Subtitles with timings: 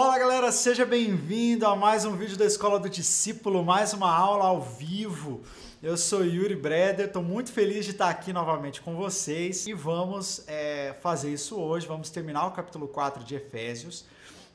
[0.00, 4.44] Fala galera, seja bem-vindo a mais um vídeo da Escola do Discípulo, mais uma aula
[4.44, 5.42] ao vivo.
[5.82, 10.44] Eu sou Yuri Breder, estou muito feliz de estar aqui novamente com vocês e vamos
[10.46, 11.88] é, fazer isso hoje.
[11.88, 14.04] Vamos terminar o capítulo 4 de Efésios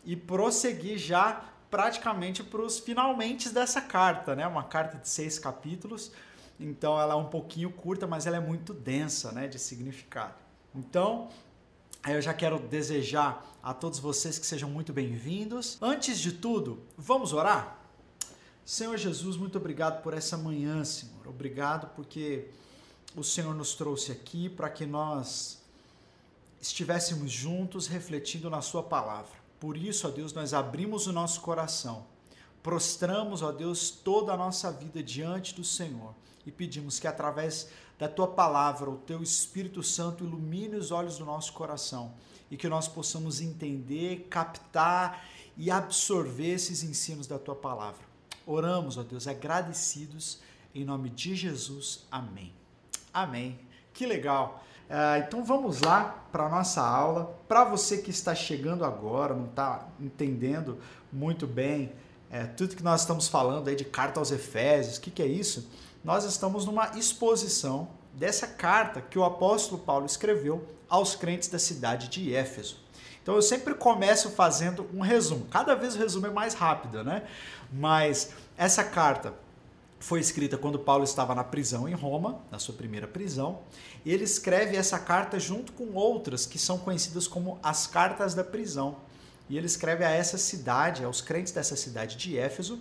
[0.06, 4.48] e prosseguir já praticamente para os finalmente dessa carta, né?
[4.48, 6.14] Uma carta de seis capítulos,
[6.58, 10.36] então ela é um pouquinho curta, mas ela é muito densa, né, de significado.
[10.74, 11.28] Então,
[12.12, 15.78] eu já quero desejar a todos vocês que sejam muito bem-vindos.
[15.82, 17.80] Antes de tudo, vamos orar?
[18.66, 21.28] Senhor Jesus, muito obrigado por essa manhã, Senhor.
[21.28, 22.50] Obrigado porque
[23.16, 25.62] o Senhor nos trouxe aqui para que nós
[26.62, 29.32] estivéssemos juntos refletindo na Sua palavra.
[29.58, 32.06] Por isso, ó Deus, nós abrimos o nosso coração,
[32.62, 36.14] prostramos, ó Deus, toda a nossa vida diante do Senhor
[36.46, 41.26] e pedimos que através da tua palavra, o teu Espírito Santo ilumine os olhos do
[41.26, 42.14] nosso coração
[42.50, 45.26] e que nós possamos entender, captar
[45.56, 48.02] e absorver esses ensinos da tua palavra.
[48.46, 50.40] Oramos, ó Deus, agradecidos
[50.74, 52.06] em nome de Jesus.
[52.12, 52.52] Amém.
[53.14, 53.60] Amém.
[53.94, 54.64] Que legal.
[54.90, 57.40] Uh, então vamos lá para a nossa aula.
[57.48, 60.78] Para você que está chegando agora, não está entendendo
[61.12, 61.92] muito bem
[62.34, 65.28] é, tudo que nós estamos falando aí de carta aos Efésios, o que, que é
[65.28, 65.70] isso?
[66.04, 72.08] Nós estamos numa exposição dessa carta que o apóstolo Paulo escreveu aos crentes da cidade
[72.10, 72.78] de Éfeso.
[73.22, 75.46] Então eu sempre começo fazendo um resumo.
[75.46, 77.24] Cada vez o resumo é mais rápido, né?
[77.72, 79.34] Mas essa carta
[79.98, 83.60] foi escrita quando Paulo estava na prisão em Roma, na sua primeira prisão.
[84.04, 88.44] E ele escreve essa carta junto com outras que são conhecidas como as cartas da
[88.44, 88.98] prisão.
[89.50, 92.80] E ele escreve a essa cidade, aos crentes dessa cidade de Éfeso,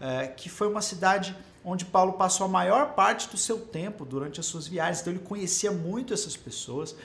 [0.00, 4.40] eh, que foi uma cidade onde Paulo passou a maior parte do seu tempo durante
[4.40, 5.00] as suas viagens.
[5.00, 6.96] Então ele conhecia muito essas pessoas.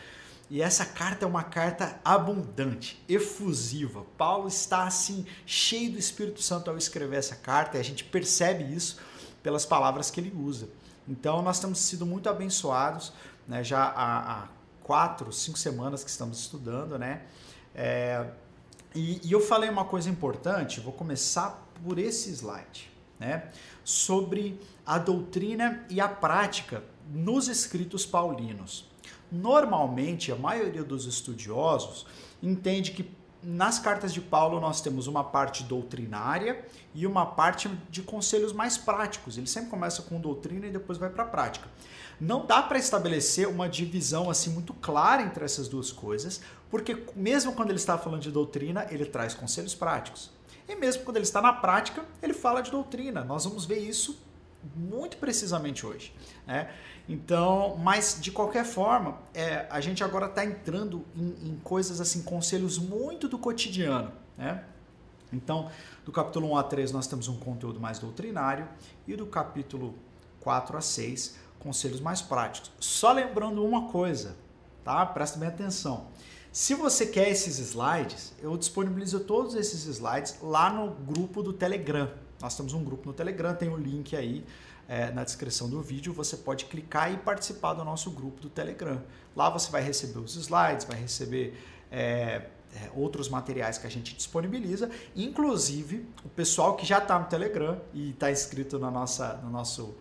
[0.49, 4.05] E essa carta é uma carta abundante, efusiva.
[4.17, 8.63] Paulo está assim cheio do Espírito Santo ao escrever essa carta, e a gente percebe
[8.63, 8.99] isso
[9.41, 10.69] pelas palavras que ele usa.
[11.07, 13.11] Então nós temos sido muito abençoados,
[13.47, 13.63] né?
[13.63, 14.47] Já há, há
[14.83, 17.23] quatro, cinco semanas que estamos estudando, né?
[17.73, 18.27] É,
[18.93, 20.79] e, e eu falei uma coisa importante.
[20.79, 23.49] Vou começar por esse slide né,
[23.83, 28.85] sobre a doutrina e a prática nos escritos paulinos.
[29.31, 32.05] Normalmente, a maioria dos estudiosos
[32.41, 33.09] entende que
[33.45, 36.65] nas cartas de Paulo nós temos uma parte doutrinária
[36.95, 39.37] e uma parte de conselhos mais práticos.
[39.37, 41.67] Ele sempre começa com doutrina e depois vai para a prática.
[42.19, 47.53] Não dá para estabelecer uma divisão assim muito clara entre essas duas coisas, porque mesmo
[47.53, 50.31] quando ele está falando de doutrina, ele traz conselhos práticos.
[50.67, 53.23] E mesmo quando ele está na prática, ele fala de doutrina.
[53.23, 54.19] Nós vamos ver isso
[54.75, 56.13] muito precisamente hoje.
[56.47, 56.71] Né?
[57.07, 62.23] Então, mas de qualquer forma, é, a gente agora está entrando em, em, coisas assim,
[62.23, 64.11] conselhos muito do cotidiano.
[64.37, 64.63] Né?
[65.31, 65.69] Então,
[66.03, 68.67] do capítulo 1 a 3 nós temos um conteúdo mais doutrinário
[69.07, 69.93] e do capítulo
[70.39, 72.71] 4 a 6 conselhos mais práticos.
[72.79, 74.35] Só lembrando uma coisa,
[74.83, 75.05] tá?
[75.05, 76.07] Presta bem atenção.
[76.55, 82.09] Se você quer esses slides, eu disponibilizo todos esses slides lá no grupo do Telegram.
[82.41, 84.41] Nós temos um grupo no Telegram, tem o um link aí
[84.87, 86.13] é, na descrição do vídeo.
[86.13, 89.03] Você pode clicar e participar do nosso grupo do Telegram.
[89.35, 91.61] Lá você vai receber os slides, vai receber
[91.91, 92.43] é,
[92.73, 97.81] é, outros materiais que a gente disponibiliza, inclusive o pessoal que já está no Telegram
[97.93, 99.93] e está inscrito na nossa, no nosso,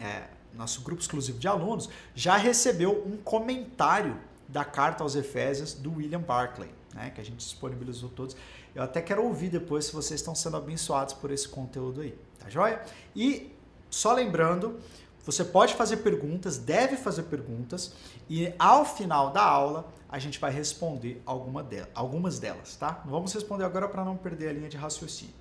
[0.00, 4.18] é, nosso grupo exclusivo de alunos, já recebeu um comentário
[4.48, 8.36] da carta aos Efésios do William Barclay, né, que a gente disponibilizou todos.
[8.74, 12.48] Eu até quero ouvir depois se vocês estão sendo abençoados por esse conteúdo aí, tá
[12.48, 12.82] joia?
[13.14, 13.52] E
[13.90, 14.78] só lembrando,
[15.24, 17.92] você pode fazer perguntas, deve fazer perguntas,
[18.28, 23.02] e ao final da aula a gente vai responder alguma delas, algumas delas, tá?
[23.04, 25.34] Vamos responder agora para não perder a linha de raciocínio.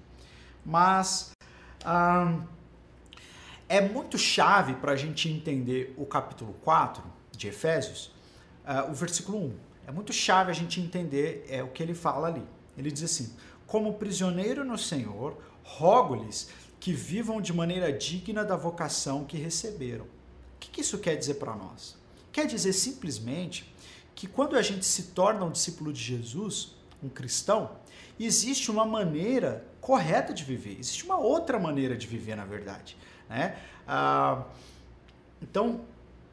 [0.65, 1.31] Mas
[1.85, 2.41] hum,
[3.69, 8.14] é muito chave para a gente entender o capítulo 4 de Efésios,
[8.65, 9.53] uh, o versículo 1.
[9.87, 12.43] É muito chave a gente entender é, o que ele fala ali.
[12.77, 13.33] Ele diz assim:
[13.67, 20.05] Como prisioneiro no Senhor, rogo-lhes que vivam de maneira digna da vocação que receberam.
[20.05, 21.95] O que, que isso quer dizer para nós?
[22.31, 23.73] Quer dizer simplesmente
[24.13, 27.71] que quando a gente se torna um discípulo de Jesus, um cristão,
[28.19, 32.97] existe uma maneira correta de viver, existe uma outra maneira de viver, na verdade.
[33.29, 33.57] Né?
[33.87, 34.45] Ah,
[35.41, 35.81] então,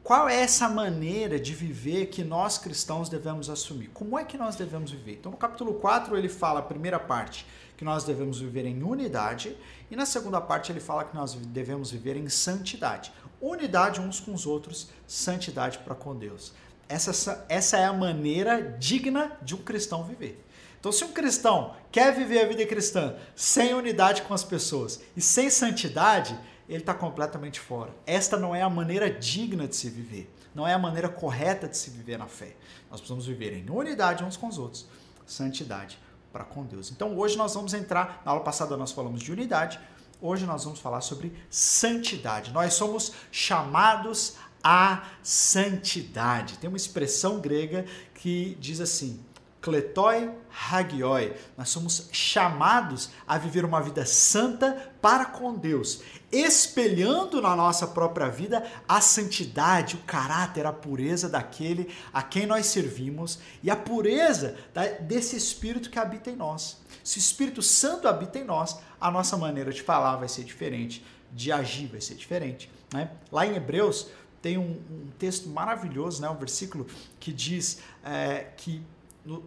[0.03, 3.89] qual é essa maneira de viver que nós cristãos devemos assumir?
[3.93, 5.13] Como é que nós devemos viver?
[5.13, 7.45] Então, no capítulo 4, ele fala, a primeira parte,
[7.77, 9.55] que nós devemos viver em unidade,
[9.89, 13.13] e na segunda parte, ele fala que nós devemos viver em santidade.
[13.39, 16.51] Unidade uns com os outros, santidade para com Deus.
[16.89, 20.43] Essa, essa é a maneira digna de um cristão viver.
[20.81, 25.21] Então, se um cristão quer viver a vida cristã sem unidade com as pessoas e
[25.21, 26.37] sem santidade,
[26.73, 27.93] ele está completamente fora.
[28.05, 31.77] Esta não é a maneira digna de se viver, não é a maneira correta de
[31.77, 32.55] se viver na fé.
[32.89, 34.87] Nós precisamos viver em unidade uns com os outros,
[35.25, 35.99] santidade
[36.31, 36.91] para com Deus.
[36.91, 39.79] Então, hoje nós vamos entrar, na aula passada nós falamos de unidade,
[40.19, 42.51] hoje nós vamos falar sobre santidade.
[42.51, 46.57] Nós somos chamados à santidade.
[46.57, 47.85] Tem uma expressão grega
[48.15, 49.23] que diz assim:
[49.63, 50.29] kletoi
[50.69, 51.33] hagioi.
[51.57, 58.27] Nós somos chamados a viver uma vida santa para com Deus, espelhando na nossa própria
[58.27, 64.57] vida a santidade, o caráter, a pureza daquele a quem nós servimos e a pureza
[65.01, 66.81] desse Espírito que habita em nós.
[67.01, 71.05] Se o Espírito Santo habita em nós, a nossa maneira de falar vai ser diferente,
[71.31, 72.69] de agir vai ser diferente.
[72.93, 73.09] Né?
[73.31, 74.07] Lá em Hebreus,
[74.41, 76.29] tem um, um texto maravilhoso, né?
[76.29, 76.85] um versículo
[77.17, 78.83] que diz é, que
[79.25, 79.43] no,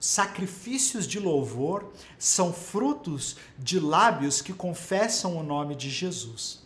[0.00, 6.62] sacrifícios de louvor são frutos de lábios que confessam o nome de Jesus.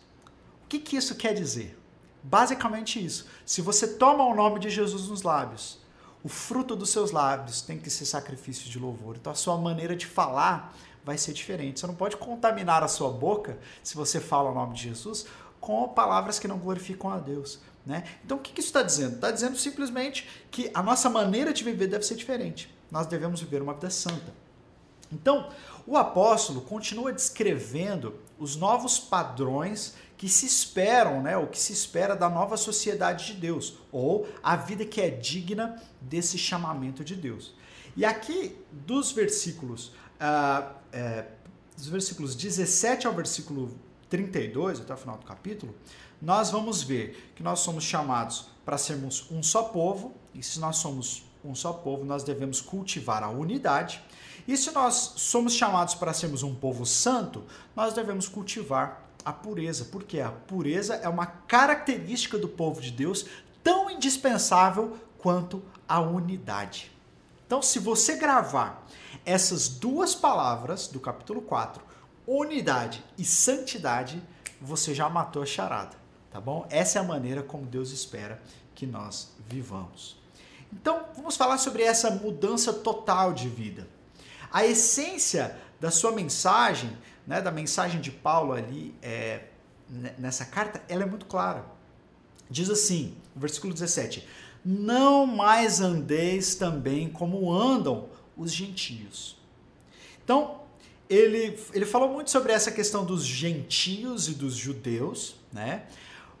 [0.65, 1.77] O que, que isso quer dizer?
[2.21, 3.27] Basicamente isso.
[3.45, 5.79] Se você toma o nome de Jesus nos lábios,
[6.23, 9.17] o fruto dos seus lábios tem que ser sacrifício de louvor.
[9.19, 11.79] Então a sua maneira de falar vai ser diferente.
[11.79, 15.25] Você não pode contaminar a sua boca, se você fala o nome de Jesus,
[15.59, 17.59] com palavras que não glorificam a Deus.
[17.85, 18.03] Né?
[18.23, 19.15] Então, o que isso está dizendo?
[19.15, 22.73] Está dizendo simplesmente que a nossa maneira de viver deve ser diferente.
[22.93, 24.31] Nós devemos viver uma vida santa.
[25.11, 25.49] Então,
[25.87, 32.15] o apóstolo continua descrevendo os novos padrões que se esperam, né, o que se espera
[32.15, 37.55] da nova sociedade de Deus, ou a vida que é digna desse chamamento de Deus.
[37.97, 41.25] E aqui, dos versículos, uh, é,
[41.75, 43.75] dos versículos 17 ao versículo
[44.07, 45.73] 32, até o final do capítulo,
[46.21, 50.77] nós vamos ver que nós somos chamados para sermos um só povo, e se nós
[50.77, 54.01] somos um só povo, nós devemos cultivar a unidade.
[54.47, 57.43] E se nós somos chamados para sermos um povo santo,
[57.75, 63.25] nós devemos cultivar a pureza, porque a pureza é uma característica do povo de Deus
[63.63, 66.91] tão indispensável quanto a unidade.
[67.45, 68.85] Então, se você gravar
[69.25, 71.83] essas duas palavras do capítulo 4,
[72.27, 74.21] unidade e santidade,
[74.59, 75.95] você já matou a charada,
[76.31, 76.65] tá bom?
[76.69, 78.41] Essa é a maneira como Deus espera
[78.73, 80.22] que nós vivamos.
[80.81, 83.87] Então, vamos falar sobre essa mudança total de vida.
[84.51, 86.91] A essência da sua mensagem,
[87.27, 89.45] né, da mensagem de Paulo ali é,
[90.17, 91.65] nessa carta, ela é muito clara.
[92.49, 94.27] Diz assim, versículo 17:
[94.65, 99.37] Não mais andeis também como andam os gentios.
[100.23, 100.61] Então,
[101.09, 105.83] ele, ele falou muito sobre essa questão dos gentios e dos judeus, né?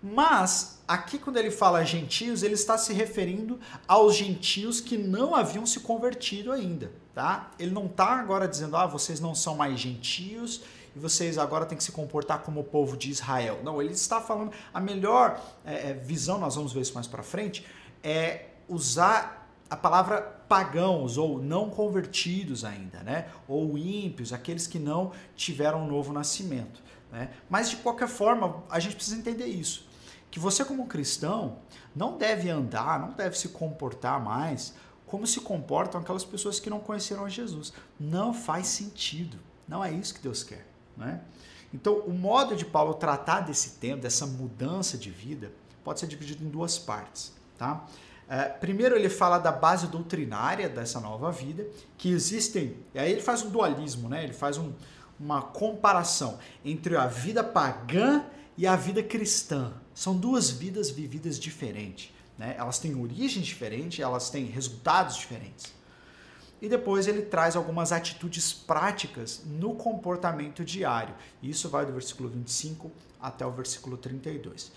[0.05, 3.57] Mas aqui quando ele fala gentios, ele está se referindo
[3.87, 7.51] aos gentios que não haviam se convertido ainda, tá?
[7.57, 10.61] Ele não está agora dizendo, ah, vocês não são mais gentios
[10.93, 13.61] e vocês agora têm que se comportar como o povo de Israel.
[13.63, 17.23] Não, ele está falando a melhor é, é visão, nós vamos ver isso mais para
[17.23, 17.65] frente,
[18.03, 23.29] é usar a palavra pagãos ou não convertidos ainda, né?
[23.47, 26.83] Ou ímpios, aqueles que não tiveram um novo nascimento.
[27.09, 27.29] Né?
[27.49, 29.92] Mas de qualquer forma, a gente precisa entender isso.
[30.33, 31.59] Que você, como cristão,
[31.95, 34.73] não deve andar, não deve se comportar mais
[35.05, 37.71] como se comportam aquelas pessoas que não conheceram Jesus.
[37.99, 39.37] Não faz sentido.
[39.67, 40.65] Não é isso que Deus quer.
[40.97, 41.21] Né?
[41.71, 45.51] Então, o modo de Paulo tratar desse tema, dessa mudança de vida,
[45.83, 47.31] pode ser dividido em duas partes.
[47.59, 47.85] Tá?
[48.27, 51.63] É, primeiro, ele fala da base doutrinária dessa nova vida,
[51.95, 52.75] que existem.
[52.91, 54.23] E aí ele faz um dualismo, né?
[54.23, 54.73] ele faz um,
[55.19, 58.25] uma comparação entre a vida pagã
[58.57, 59.73] e a vida cristã.
[59.93, 62.11] São duas vidas vividas diferentes.
[62.37, 62.55] Né?
[62.57, 65.73] Elas têm origem diferente, elas têm resultados diferentes.
[66.61, 71.13] E depois ele traz algumas atitudes práticas no comportamento diário.
[71.41, 74.71] Isso vai do versículo 25 até o versículo 32.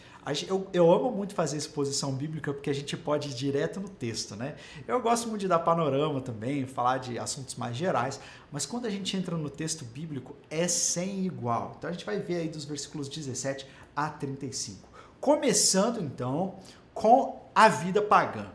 [0.49, 4.35] Eu, eu amo muito fazer exposição bíblica porque a gente pode ir direto no texto,
[4.35, 4.57] né?
[4.89, 8.19] Eu gosto muito de dar panorama também, falar de assuntos mais gerais,
[8.51, 11.77] mas quando a gente entra no texto bíblico é sem igual.
[11.79, 14.96] Então a gente vai ver aí dos versículos 17 a 35.
[15.27, 16.61] Começando então
[16.95, 18.47] com a vida pagã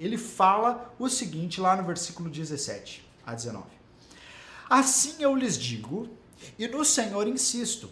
[0.00, 3.64] ele fala o seguinte lá no versículo 17 a 19.
[4.68, 6.08] Assim eu lhes digo,
[6.58, 7.88] e no Senhor insisto,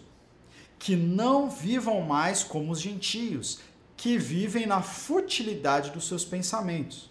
[0.77, 3.61] que não vivam mais como os gentios,
[3.95, 7.09] que vivem na futilidade dos seus pensamentos.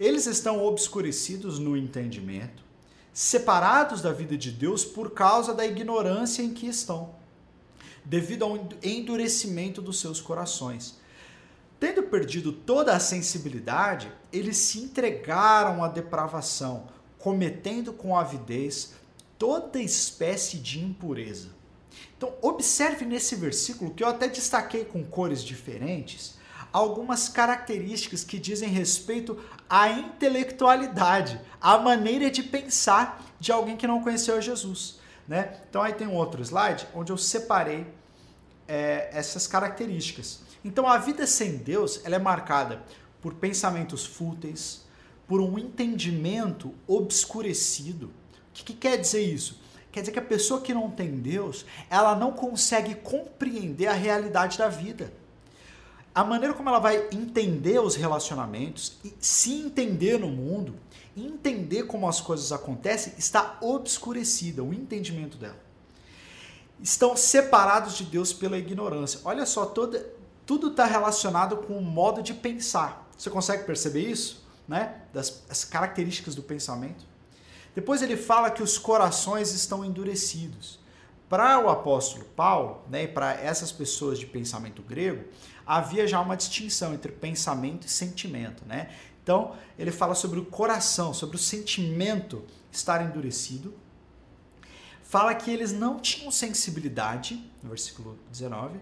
[0.00, 2.64] Eles estão obscurecidos no entendimento,
[3.12, 7.14] separados da vida de Deus por causa da ignorância em que estão,
[8.06, 10.98] devido ao endurecimento dos seus corações
[11.78, 18.94] Tendo perdido toda a sensibilidade, eles se entregaram à depravação, cometendo com avidez
[19.38, 21.50] toda espécie de impureza.
[22.16, 26.36] Então, observe nesse versículo que eu até destaquei com cores diferentes
[26.72, 34.02] algumas características que dizem respeito à intelectualidade, à maneira de pensar de alguém que não
[34.02, 34.98] conheceu Jesus.
[35.28, 35.58] Né?
[35.68, 37.86] Então, aí tem um outro slide onde eu separei
[38.68, 40.40] é, essas características.
[40.64, 42.82] Então, a vida sem Deus ela é marcada
[43.20, 44.84] por pensamentos fúteis,
[45.26, 48.06] por um entendimento obscurecido.
[48.06, 48.10] O
[48.54, 49.60] que, que quer dizer isso?
[49.90, 54.58] Quer dizer que a pessoa que não tem Deus, ela não consegue compreender a realidade
[54.58, 55.12] da vida.
[56.14, 60.74] A maneira como ela vai entender os relacionamentos e se entender no mundo,
[61.16, 65.58] entender como as coisas acontecem, está obscurecida, o entendimento dela.
[66.82, 69.20] Estão separados de Deus pela ignorância.
[69.24, 70.06] Olha só, toda,
[70.44, 73.08] tudo está relacionado com o modo de pensar.
[73.16, 74.44] Você consegue perceber isso?
[74.68, 75.00] Né?
[75.12, 77.04] Das as características do pensamento.
[77.74, 80.78] Depois ele fala que os corações estão endurecidos.
[81.28, 85.24] Para o apóstolo Paulo, né, e para essas pessoas de pensamento grego,
[85.66, 88.64] havia já uma distinção entre pensamento e sentimento.
[88.64, 88.90] Né?
[89.26, 93.74] Então, ele fala sobre o coração, sobre o sentimento estar endurecido.
[95.02, 98.78] Fala que eles não tinham sensibilidade, no versículo 19,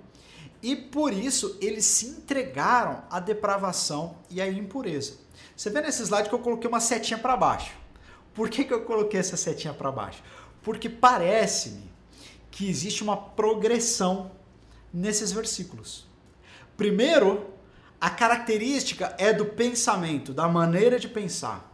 [0.63, 5.15] e por isso eles se entregaram à depravação e à impureza.
[5.57, 7.73] Você vê nesse slide que eu coloquei uma setinha para baixo.
[8.35, 10.23] Por que, que eu coloquei essa setinha para baixo?
[10.63, 11.91] Porque parece-me
[12.51, 14.31] que existe uma progressão
[14.93, 16.07] nesses versículos.
[16.77, 17.54] Primeiro,
[18.01, 21.73] a característica é do pensamento, da maneira de pensar.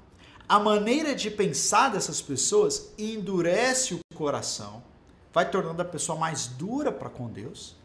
[0.49, 4.83] A maneira de pensar dessas pessoas endurece o coração,
[5.33, 7.77] vai tornando a pessoa mais dura para com Deus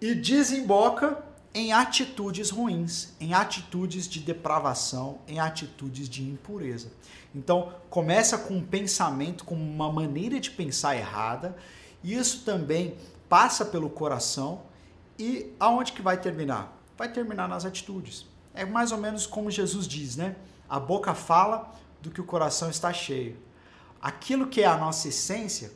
[0.00, 6.92] e desemboca em atitudes ruins, em atitudes de depravação, em atitudes de impureza.
[7.34, 11.56] Então, começa com um pensamento, com uma maneira de pensar errada,
[12.04, 12.96] e isso também
[13.28, 14.62] passa pelo coração
[15.18, 16.75] e aonde que vai terminar?
[16.96, 18.26] Vai terminar nas atitudes.
[18.54, 20.36] É mais ou menos como Jesus diz, né?
[20.68, 23.38] A boca fala do que o coração está cheio.
[24.00, 25.72] Aquilo que é a nossa essência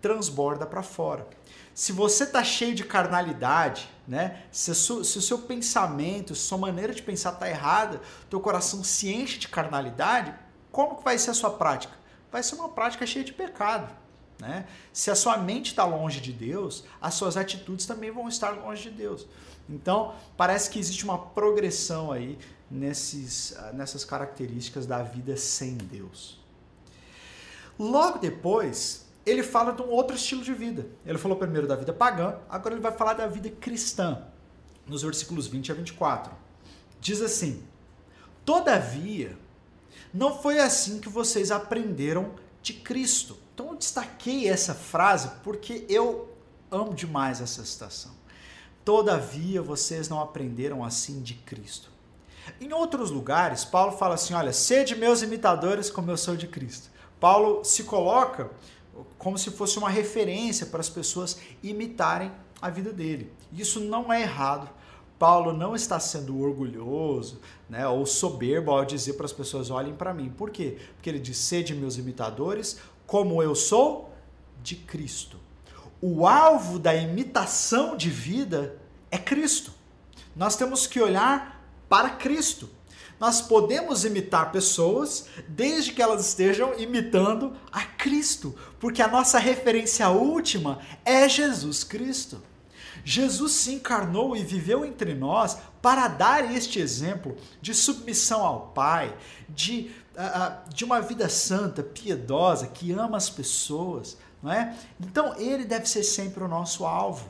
[0.00, 1.26] transborda para fora.
[1.74, 4.44] Se você está cheio de carnalidade, né?
[4.50, 9.38] Se, se, o seu pensamento, sua maneira de pensar está errada, teu coração se enche
[9.38, 10.34] de carnalidade,
[10.72, 11.94] como que vai ser a sua prática?
[12.30, 13.94] Vai ser uma prática cheia de pecado.
[14.38, 14.66] Né?
[14.92, 18.82] Se a sua mente está longe de Deus, as suas atitudes também vão estar longe
[18.82, 19.26] de Deus.
[19.68, 22.38] Então, parece que existe uma progressão aí
[22.70, 26.38] nesses, nessas características da vida sem Deus.
[27.78, 30.86] Logo depois, ele fala de um outro estilo de vida.
[31.04, 34.22] Ele falou primeiro da vida pagã, agora ele vai falar da vida cristã,
[34.86, 36.32] nos versículos 20 a 24.
[37.00, 37.62] Diz assim:
[38.44, 39.36] Todavia,
[40.14, 43.36] não foi assim que vocês aprenderam de Cristo.
[43.56, 46.28] Então eu destaquei essa frase porque eu
[46.70, 48.12] amo demais essa citação.
[48.84, 51.90] Todavia, vocês não aprenderam assim de Cristo.
[52.60, 56.90] Em outros lugares, Paulo fala assim: olha, sede meus imitadores como eu sou de Cristo.
[57.18, 58.50] Paulo se coloca
[59.16, 63.32] como se fosse uma referência para as pessoas imitarem a vida dele.
[63.50, 64.68] Isso não é errado.
[65.18, 70.12] Paulo não está sendo orgulhoso né, ou soberbo ao dizer para as pessoas: olhem para
[70.12, 70.28] mim.
[70.28, 70.76] Por quê?
[70.94, 74.12] Porque ele diz: sede meus imitadores, como eu sou
[74.62, 75.38] de Cristo.
[76.00, 78.76] O alvo da imitação de vida
[79.10, 79.72] é Cristo.
[80.34, 82.68] Nós temos que olhar para Cristo.
[83.18, 90.10] Nós podemos imitar pessoas desde que elas estejam imitando a Cristo, porque a nossa referência
[90.10, 92.42] última é Jesus Cristo.
[93.02, 99.16] Jesus se encarnou e viveu entre nós para dar este exemplo de submissão ao Pai,
[99.48, 99.92] de,
[100.68, 104.76] de uma vida santa, piedosa, que ama as pessoas, não é?
[105.00, 107.28] Então ele deve ser sempre o nosso alvo.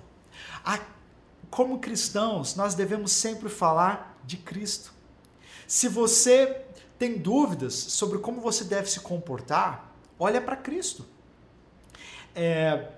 [1.50, 4.93] Como cristãos, nós devemos sempre falar de Cristo.
[5.66, 6.64] Se você
[6.99, 11.05] tem dúvidas sobre como você deve se comportar, olha para Cristo.
[12.35, 12.88] É,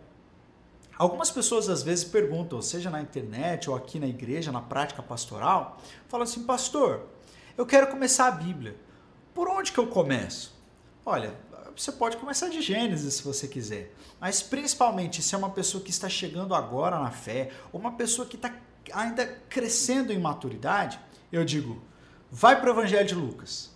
[0.97, 5.79] algumas pessoas às vezes perguntam, seja na internet ou aqui na igreja, na prática pastoral,
[6.09, 7.07] falam assim, pastor,
[7.57, 8.77] eu quero começar a Bíblia.
[9.39, 10.53] Por onde que eu começo?
[11.07, 11.33] Olha,
[11.77, 15.91] você pode começar de Gênesis se você quiser, mas principalmente se é uma pessoa que
[15.91, 18.53] está chegando agora na fé, ou uma pessoa que está
[18.93, 20.99] ainda crescendo em maturidade,
[21.31, 21.81] eu digo,
[22.29, 23.71] Vai para o Evangelho de Lucas.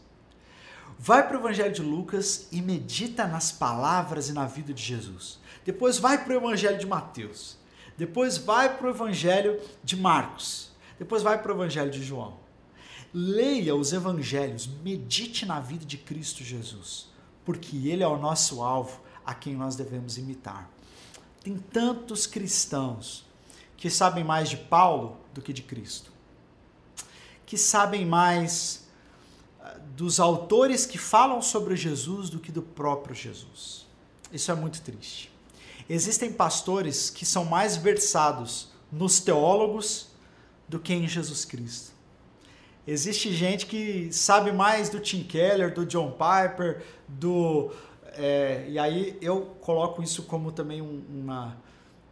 [0.99, 5.38] Vai para o Evangelho de Lucas e medita nas palavras e na vida de Jesus.
[5.64, 7.57] Depois vai para o Evangelho de Mateus.
[7.97, 10.73] Depois vai para o Evangelho de Marcos.
[10.99, 12.41] Depois vai para o Evangelho de João.
[13.14, 17.12] Leia os evangelhos, medite na vida de Cristo Jesus.
[17.45, 20.71] porque ele é o nosso alvo a quem nós devemos imitar.
[21.42, 23.25] Tem tantos cristãos
[23.76, 26.12] que sabem mais de Paulo do que de Cristo,
[27.45, 28.87] que sabem mais
[29.61, 33.87] ah, dos autores que falam sobre Jesus do que do próprio Jesus.
[34.33, 35.33] Isso é muito triste.
[35.88, 40.09] Existem pastores que são mais versados nos teólogos
[40.69, 41.92] do que em Jesus Cristo.
[42.86, 47.70] Existe gente que sabe mais do Tim Keller, do John Piper, do.
[48.14, 51.56] É, e aí eu coloco isso como também um, uma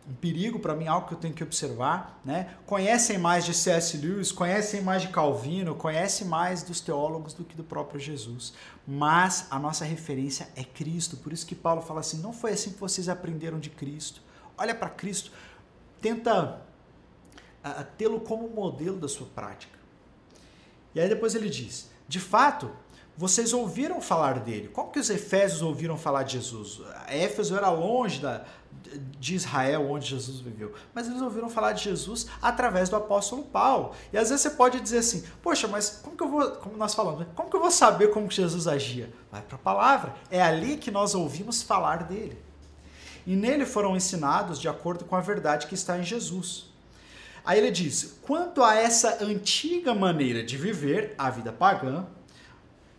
[0.09, 2.55] um perigo para mim, algo que eu tenho que observar, né?
[2.67, 3.97] Conhecem mais de C.S.
[3.97, 8.53] Lewis, conhecem mais de Calvino, conhecem mais dos teólogos do que do próprio Jesus.
[8.87, 11.17] Mas a nossa referência é Cristo.
[11.17, 14.21] Por isso que Paulo fala assim: não foi assim que vocês aprenderam de Cristo.
[14.59, 15.31] Olha para Cristo,
[16.01, 16.61] tenta
[17.97, 19.80] tê-lo como modelo da sua prática.
[20.95, 22.71] E aí depois ele diz: de fato,
[23.17, 24.69] vocês ouviram falar dele.
[24.69, 26.81] Como que os Efésios ouviram falar de Jesus?
[27.07, 28.45] Éfeso era longe da,
[29.19, 30.73] de Israel, onde Jesus viveu.
[30.95, 33.93] Mas eles ouviram falar de Jesus através do apóstolo Paulo.
[34.11, 36.95] E às vezes você pode dizer assim: Poxa, mas como que eu vou, como nós
[36.95, 37.27] falamos, né?
[37.35, 39.13] como que eu vou saber como que Jesus agia?
[39.31, 40.15] Vai para a palavra.
[40.31, 42.43] É ali que nós ouvimos falar dele.
[43.27, 46.70] E nele foram ensinados de acordo com a verdade que está em Jesus.
[47.51, 52.07] Aí ele diz: quanto a essa antiga maneira de viver, a vida pagã,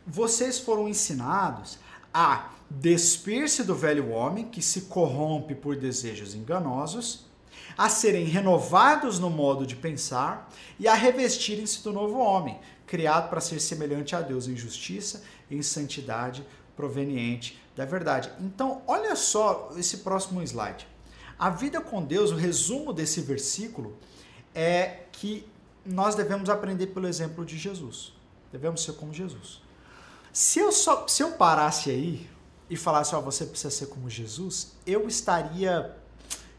[0.05, 1.79] vocês foram ensinados
[2.13, 7.27] a despir-se do velho homem que se corrompe por desejos enganosos,
[7.77, 13.39] a serem renovados no modo de pensar e a revestirem-se do novo homem, criado para
[13.39, 18.29] ser semelhante a Deus em justiça e em santidade proveniente da verdade.
[18.38, 20.86] Então, olha só esse próximo slide.
[21.39, 23.98] A vida com Deus, o resumo desse versículo
[24.53, 25.46] é que
[25.86, 28.13] nós devemos aprender pelo exemplo de Jesus.
[28.51, 29.62] Devemos ser como Jesus.
[30.31, 32.29] Se eu só se eu parasse aí
[32.70, 35.96] e falasse, ó, oh, você precisa ser como Jesus, eu estaria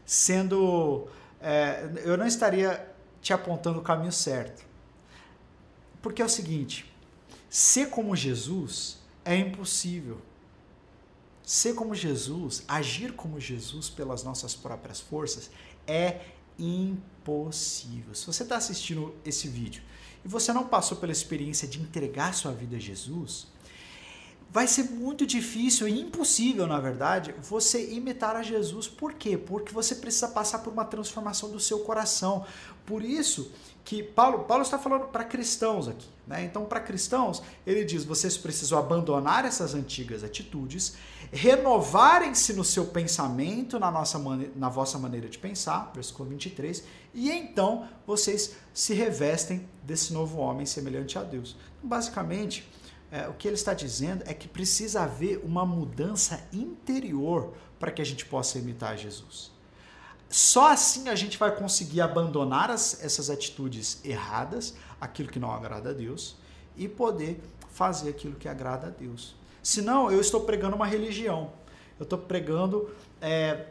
[0.05, 1.07] sendo.
[1.41, 4.63] É, eu não estaria te apontando o caminho certo.
[6.01, 6.93] Porque é o seguinte:
[7.49, 10.19] ser como Jesus é impossível.
[11.43, 15.51] Ser como Jesus, agir como Jesus pelas nossas próprias forças
[15.85, 16.21] é
[16.57, 18.13] impossível.
[18.13, 19.83] Se você está assistindo esse vídeo
[20.23, 23.47] e você não passou pela experiência de entregar sua vida a Jesus,
[24.49, 28.87] vai ser muito difícil e impossível, na verdade, você imitar a Jesus.
[28.87, 29.35] Por quê?
[29.35, 32.45] Porque você precisa passar por uma transformação do seu coração.
[32.85, 33.51] Por isso
[33.83, 36.07] que Paulo, Paulo está falando para cristãos aqui.
[36.25, 36.45] Né?
[36.45, 40.95] Então, para cristãos, ele diz: vocês precisam abandonar essas antigas atitudes,
[41.31, 44.17] renovarem-se no seu pensamento, na, nossa
[44.55, 50.65] na vossa maneira de pensar, versículo 23, e então vocês se revestem desse novo homem
[50.65, 51.57] semelhante a Deus.
[51.81, 52.69] Basicamente,
[53.11, 58.01] é, o que ele está dizendo é que precisa haver uma mudança interior para que
[58.01, 59.52] a gente possa imitar Jesus.
[60.33, 65.91] Só assim a gente vai conseguir abandonar as, essas atitudes erradas, aquilo que não agrada
[65.91, 66.35] a Deus,
[66.75, 69.35] e poder fazer aquilo que agrada a Deus.
[69.61, 71.53] Senão, eu estou pregando uma religião.
[71.99, 72.89] Eu estou pregando
[73.21, 73.67] é,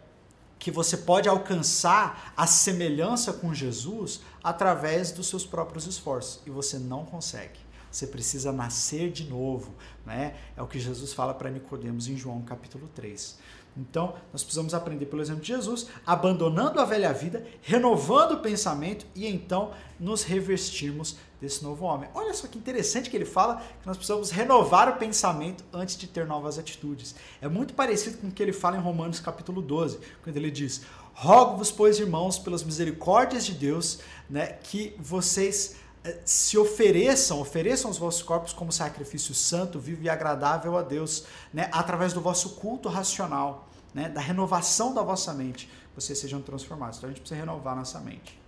[0.57, 6.41] que você pode alcançar a semelhança com Jesus através dos seus próprios esforços.
[6.47, 7.59] E você não consegue.
[7.91, 9.75] Você precisa nascer de novo,
[10.07, 10.37] né?
[10.57, 13.37] É o que Jesus fala para Nicodemos em João capítulo 3.
[13.77, 19.07] Então, nós precisamos aprender pelo exemplo de Jesus, abandonando a velha vida, renovando o pensamento
[19.15, 22.09] e então nos revestirmos desse novo homem.
[22.15, 26.07] Olha só que interessante que ele fala que nós precisamos renovar o pensamento antes de
[26.07, 27.15] ter novas atitudes.
[27.41, 30.83] É muito parecido com o que ele fala em Romanos capítulo 12, quando ele diz:
[31.15, 35.77] Rogo-vos, pois, irmãos, pelas misericórdias de Deus, né, que vocês
[36.25, 41.69] se ofereçam, ofereçam os vossos corpos como sacrifício santo, vivo e agradável a Deus, né,
[41.73, 46.99] através do vosso culto racional, né, da renovação da vossa mente, vocês sejam transformados.
[46.99, 48.41] Então a gente precisa renovar nossa mente.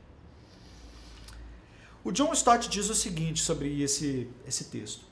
[2.02, 5.06] O John Stott diz o seguinte sobre esse, esse texto.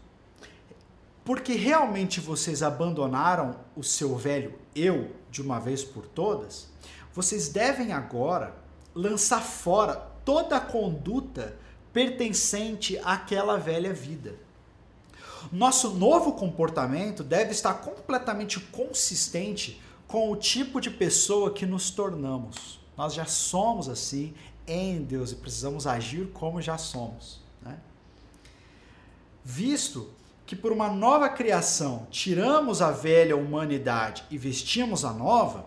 [1.25, 6.69] Porque realmente vocês abandonaram o seu velho eu de uma vez por todas,
[7.15, 8.55] vocês devem agora
[8.95, 11.57] lançar fora toda a conduta
[11.93, 14.35] pertencente àquela velha vida.
[15.51, 22.81] Nosso novo comportamento deve estar completamente consistente com o tipo de pessoa que nos tornamos.
[22.97, 24.35] Nós já somos assim
[24.67, 27.41] em Deus e precisamos agir como já somos.
[27.61, 27.79] Né?
[29.45, 30.11] Visto
[30.47, 35.67] que por uma nova criação tiramos a velha humanidade e vestimos a nova,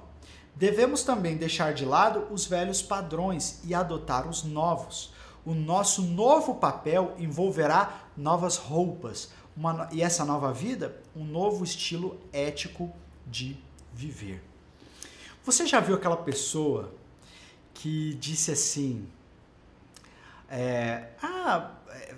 [0.55, 5.13] devemos também deixar de lado os velhos padrões e adotar os novos
[5.45, 12.19] o nosso novo papel envolverá novas roupas, uma, e essa nova vida, um novo estilo
[12.33, 12.91] ético
[13.25, 13.57] de
[13.93, 14.43] viver.
[15.45, 16.91] Você já viu aquela pessoa
[17.73, 19.07] que disse assim:
[20.49, 22.15] é, Ah, é,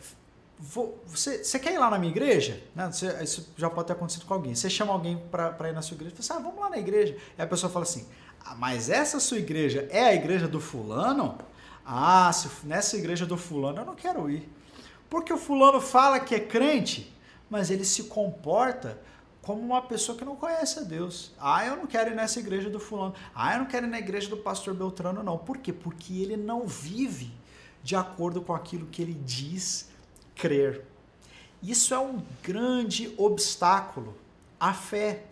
[0.57, 2.63] vou, você, você quer ir lá na minha igreja?
[2.73, 2.87] Né?
[2.91, 4.55] Você, isso já pode ter acontecido com alguém.
[4.55, 6.77] Você chama alguém para ir na sua igreja e fala assim: Ah, vamos lá na
[6.77, 7.17] igreja.
[7.37, 8.07] Aí a pessoa fala assim:
[8.45, 11.37] ah, Mas essa sua igreja é a igreja do fulano?
[11.89, 14.49] Ah, se nessa igreja do fulano eu não quero ir.
[15.09, 17.15] Porque o fulano fala que é crente,
[17.49, 18.99] mas ele se comporta
[19.41, 21.31] como uma pessoa que não conhece a Deus.
[21.39, 23.15] Ah, eu não quero ir nessa igreja do fulano.
[23.33, 25.37] Ah, eu não quero ir na igreja do pastor Beltrano, não.
[25.37, 25.71] Por quê?
[25.71, 27.31] Porque ele não vive
[27.81, 29.89] de acordo com aquilo que ele diz
[30.35, 30.83] crer.
[31.63, 34.13] Isso é um grande obstáculo
[34.59, 35.23] à fé.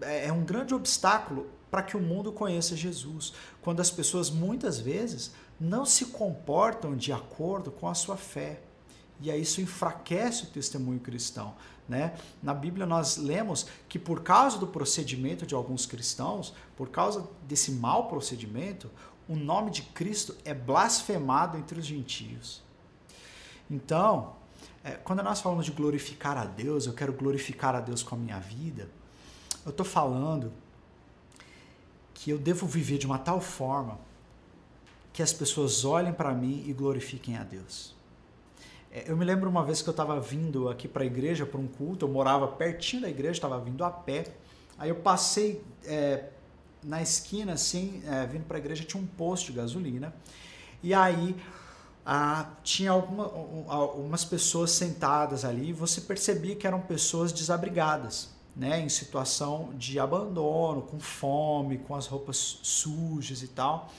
[0.00, 3.34] É, é um grande obstáculo para que o mundo conheça Jesus.
[3.60, 8.60] Quando as pessoas muitas vezes não se comportam de acordo com a sua fé.
[9.20, 11.54] E aí isso enfraquece o testemunho cristão.
[11.86, 12.14] Né?
[12.42, 17.72] Na Bíblia nós lemos que por causa do procedimento de alguns cristãos, por causa desse
[17.72, 18.90] mau procedimento,
[19.28, 22.62] o nome de Cristo é blasfemado entre os gentios.
[23.70, 24.34] Então,
[24.82, 28.18] é, quando nós falamos de glorificar a Deus, eu quero glorificar a Deus com a
[28.18, 28.88] minha vida,
[29.64, 30.52] eu estou falando
[32.14, 33.98] que eu devo viver de uma tal forma
[35.12, 37.94] que as pessoas olhem para mim e glorifiquem a Deus.
[38.92, 41.60] É, eu me lembro uma vez que eu estava vindo aqui para a igreja, para
[41.60, 44.24] um culto, eu morava pertinho da igreja, estava vindo a pé.
[44.78, 46.24] Aí eu passei é,
[46.82, 50.14] na esquina, assim, é, vindo para a igreja, tinha um posto de gasolina.
[50.82, 51.36] E aí
[52.64, 53.24] tinha alguma,
[53.68, 60.00] algumas pessoas sentadas ali e você percebia que eram pessoas desabrigadas, né, em situação de
[60.00, 63.90] abandono, com fome, com as roupas sujas e tal.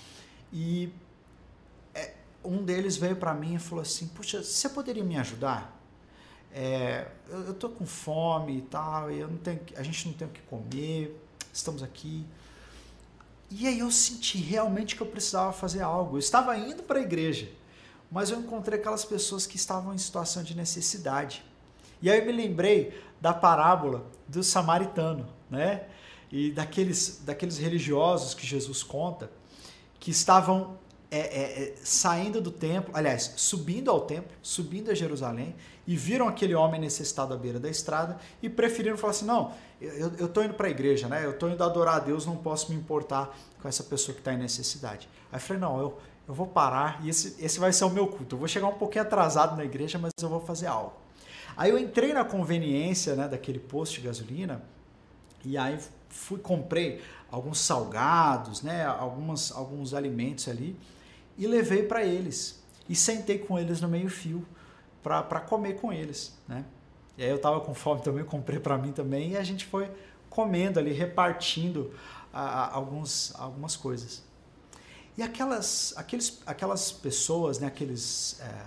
[0.52, 0.92] E
[2.44, 5.80] um deles veio para mim e falou assim: Puxa, você poderia me ajudar?
[6.54, 10.28] É, eu, eu tô com fome e tal, eu não tenho, a gente não tem
[10.28, 11.18] o que comer,
[11.54, 12.26] estamos aqui.
[13.50, 16.16] E aí eu senti realmente que eu precisava fazer algo.
[16.16, 17.50] Eu estava indo para a igreja,
[18.10, 21.44] mas eu encontrei aquelas pessoas que estavam em situação de necessidade.
[22.02, 25.86] E aí eu me lembrei da parábola do samaritano, né?
[26.32, 29.30] E daqueles, daqueles religiosos que Jesus conta,
[30.02, 30.80] que estavam
[31.12, 36.28] é, é, é, saindo do templo, aliás, subindo ao templo, subindo a Jerusalém, e viram
[36.28, 40.56] aquele homem necessitado à beira da estrada e preferiram falar assim: não, eu, tô indo
[40.56, 41.24] para a igreja, né?
[41.24, 44.34] Eu tô indo adorar a Deus, não posso me importar com essa pessoa que está
[44.34, 45.08] em necessidade.
[45.32, 48.08] Aí eu falei: não, eu, eu vou parar e esse, esse vai ser o meu
[48.08, 48.36] culto.
[48.36, 50.94] Eu vou chegar um pouquinho atrasado na igreja, mas eu vou fazer algo.
[51.56, 54.64] Aí eu entrei na conveniência né, daquele posto de gasolina
[55.44, 55.78] e aí
[56.12, 60.78] fui comprei alguns salgados, né, algumas, alguns alimentos ali
[61.38, 62.62] e levei para eles.
[62.88, 64.46] E sentei com eles no meio-fio
[65.02, 66.38] para comer com eles.
[66.48, 66.66] Né?
[67.18, 69.90] E aí eu estava com fome também, comprei para mim também e a gente foi
[70.30, 71.94] comendo ali, repartindo
[72.34, 74.24] alguns, algumas coisas.
[75.18, 78.66] E aquelas, aqueles, aquelas pessoas, né, aqueles, é,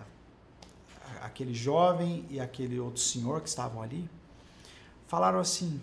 [1.22, 4.08] aquele jovem e aquele outro senhor que estavam ali,
[5.06, 5.80] falaram assim: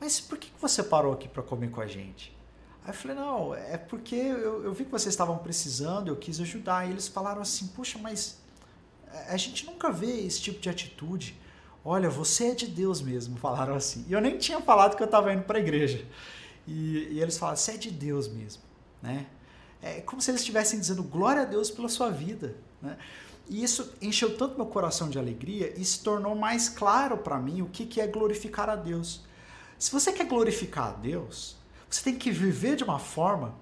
[0.00, 2.34] Mas por que você parou aqui para comer com a gente?
[2.82, 6.40] Aí eu falei, não, é porque eu, eu vi que vocês estavam precisando, eu quis
[6.40, 6.88] ajudar.
[6.88, 8.38] E eles falaram assim, puxa, mas
[9.28, 11.36] a gente nunca vê esse tipo de atitude.
[11.84, 14.04] Olha, você é de Deus mesmo, falaram assim.
[14.08, 16.04] E eu nem tinha falado que eu estava indo para a igreja.
[16.66, 18.62] E, e, eles falaram, você é de Deus mesmo,
[19.02, 19.26] né?
[19.82, 22.96] É como se eles estivessem dizendo glória a Deus pela sua vida, né?
[23.48, 27.62] E isso encheu tanto meu coração de alegria e se tornou mais claro para mim
[27.62, 29.22] o que, que é glorificar a Deus.
[29.80, 31.56] Se você quer glorificar a Deus,
[31.88, 33.54] você tem que viver de uma forma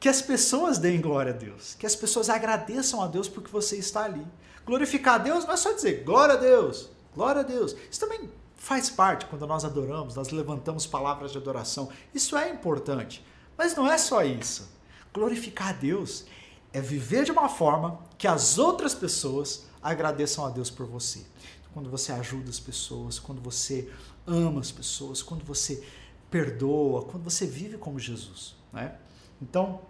[0.00, 3.76] que as pessoas deem glória a Deus, que as pessoas agradeçam a Deus porque você
[3.76, 4.26] está ali.
[4.66, 7.76] Glorificar a Deus não é só dizer glória a Deus, glória a Deus.
[7.88, 11.90] Isso também faz parte quando nós adoramos, nós levantamos palavras de adoração.
[12.12, 13.24] Isso é importante,
[13.56, 14.68] mas não é só isso.
[15.14, 16.24] Glorificar a Deus
[16.72, 21.24] é viver de uma forma que as outras pessoas agradeçam a Deus por você.
[21.72, 23.88] Quando você ajuda as pessoas, quando você
[24.26, 25.82] ama as pessoas, quando você
[26.30, 28.56] perdoa, quando você vive como Jesus.
[28.72, 28.94] Né?
[29.40, 29.80] Então,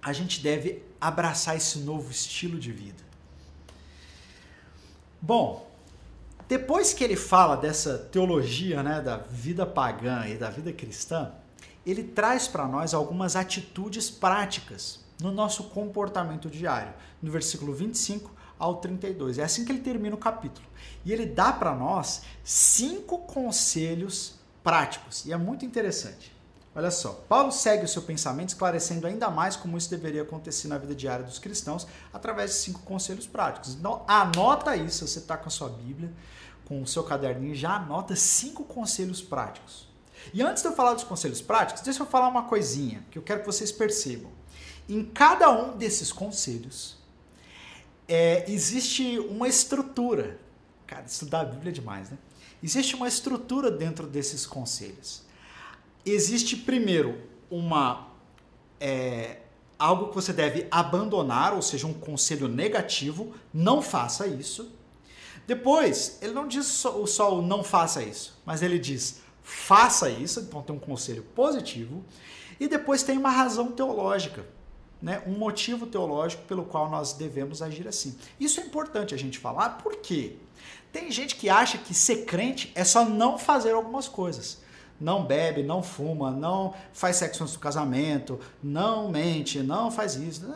[0.00, 3.02] a gente deve abraçar esse novo estilo de vida.
[5.20, 5.70] Bom,
[6.48, 11.32] depois que ele fala dessa teologia né, da vida pagã e da vida cristã,
[11.86, 18.76] ele traz para nós algumas atitudes práticas no nosso comportamento diário, no versículo 25 ao
[18.76, 19.38] 32.
[19.38, 20.66] É assim que ele termina o capítulo.
[21.04, 25.24] E ele dá para nós cinco conselhos práticos.
[25.26, 26.32] E é muito interessante.
[26.74, 30.78] Olha só, Paulo segue o seu pensamento esclarecendo ainda mais como isso deveria acontecer na
[30.78, 33.74] vida diária dos cristãos através de cinco conselhos práticos.
[33.74, 36.10] Então, anota isso, você está com a sua Bíblia,
[36.64, 39.86] com o seu caderninho, já anota cinco conselhos práticos.
[40.32, 43.22] E antes de eu falar dos conselhos práticos, deixa eu falar uma coisinha que eu
[43.22, 44.30] quero que vocês percebam.
[44.88, 46.96] Em cada um desses conselhos,
[48.08, 50.38] é, existe uma estrutura.
[50.92, 52.18] Cara, estudar a Bíblia é demais, né?
[52.62, 55.22] Existe uma estrutura dentro desses conselhos.
[56.04, 57.18] Existe, primeiro,
[57.50, 58.08] uma.
[58.78, 59.38] É,
[59.78, 64.70] algo que você deve abandonar, ou seja, um conselho negativo, não faça isso.
[65.46, 70.40] Depois, ele não diz só, só o não faça isso, mas ele diz faça isso,
[70.40, 72.04] então tem um conselho positivo.
[72.60, 74.44] E depois tem uma razão teológica,
[75.00, 75.22] né?
[75.26, 78.14] um motivo teológico pelo qual nós devemos agir assim.
[78.38, 80.36] Isso é importante a gente falar, por quê?
[80.92, 84.60] Tem gente que acha que ser crente é só não fazer algumas coisas.
[85.00, 90.46] Não bebe, não fuma, não faz sexo antes do casamento, não mente, não faz isso.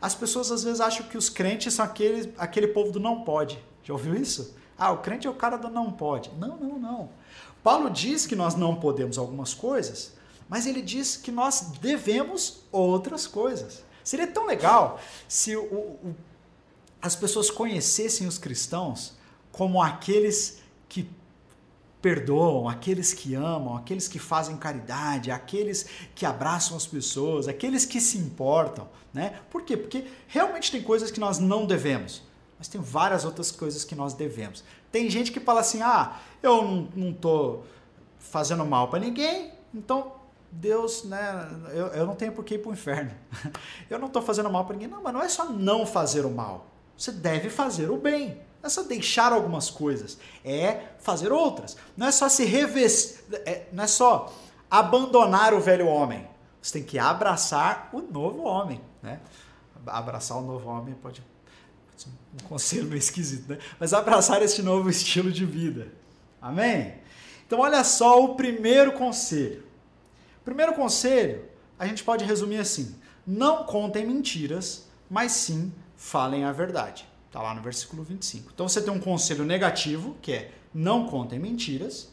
[0.00, 3.62] As pessoas às vezes acham que os crentes são aquele, aquele povo do não pode.
[3.82, 4.56] Já ouviu isso?
[4.78, 6.30] Ah, o crente é o cara do não pode.
[6.38, 7.10] Não, não, não.
[7.62, 10.14] Paulo diz que nós não podemos algumas coisas,
[10.48, 13.84] mas ele diz que nós devemos outras coisas.
[14.02, 16.14] Seria tão legal se o, o,
[17.00, 19.20] as pessoas conhecessem os cristãos
[19.52, 21.08] como aqueles que
[22.00, 28.00] perdoam, aqueles que amam, aqueles que fazem caridade, aqueles que abraçam as pessoas, aqueles que
[28.00, 29.40] se importam, né?
[29.50, 29.76] Por quê?
[29.76, 32.22] Porque realmente tem coisas que nós não devemos,
[32.58, 34.64] mas tem várias outras coisas que nós devemos.
[34.90, 37.60] Tem gente que fala assim: "Ah, eu não, não tô
[38.18, 40.12] fazendo mal para ninguém, então
[40.50, 43.10] Deus, né, eu, eu não tenho por que ir para o inferno.
[43.88, 44.88] Eu não estou fazendo mal para ninguém.
[44.88, 46.66] Não, mas não é só não fazer o mal.
[46.94, 48.38] Você deve fazer o bem.
[48.62, 51.76] Não é só deixar algumas coisas, é fazer outras.
[51.96, 54.32] Não é só se revestir, é, não é só
[54.70, 56.28] abandonar o velho homem.
[56.62, 59.20] Você tem que abraçar o novo homem, né?
[59.84, 61.20] Abraçar o novo homem pode
[62.06, 63.58] um conselho meio esquisito, né?
[63.80, 65.88] Mas abraçar este novo estilo de vida.
[66.40, 66.94] Amém?
[67.44, 69.64] Então olha só o primeiro conselho.
[70.44, 71.44] Primeiro conselho,
[71.76, 72.94] a gente pode resumir assim:
[73.26, 77.11] não contem mentiras, mas sim falem a verdade.
[77.32, 78.50] Está lá no versículo 25.
[78.52, 82.12] Então você tem um conselho negativo, que é não contem mentiras,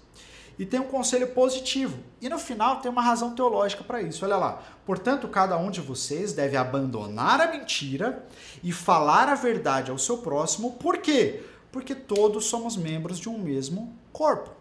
[0.58, 2.00] e tem um conselho positivo.
[2.22, 4.24] E no final tem uma razão teológica para isso.
[4.24, 4.64] Olha lá.
[4.86, 8.26] Portanto, cada um de vocês deve abandonar a mentira
[8.64, 10.72] e falar a verdade ao seu próximo.
[10.78, 11.44] Por quê?
[11.70, 14.52] Porque todos somos membros de um mesmo corpo.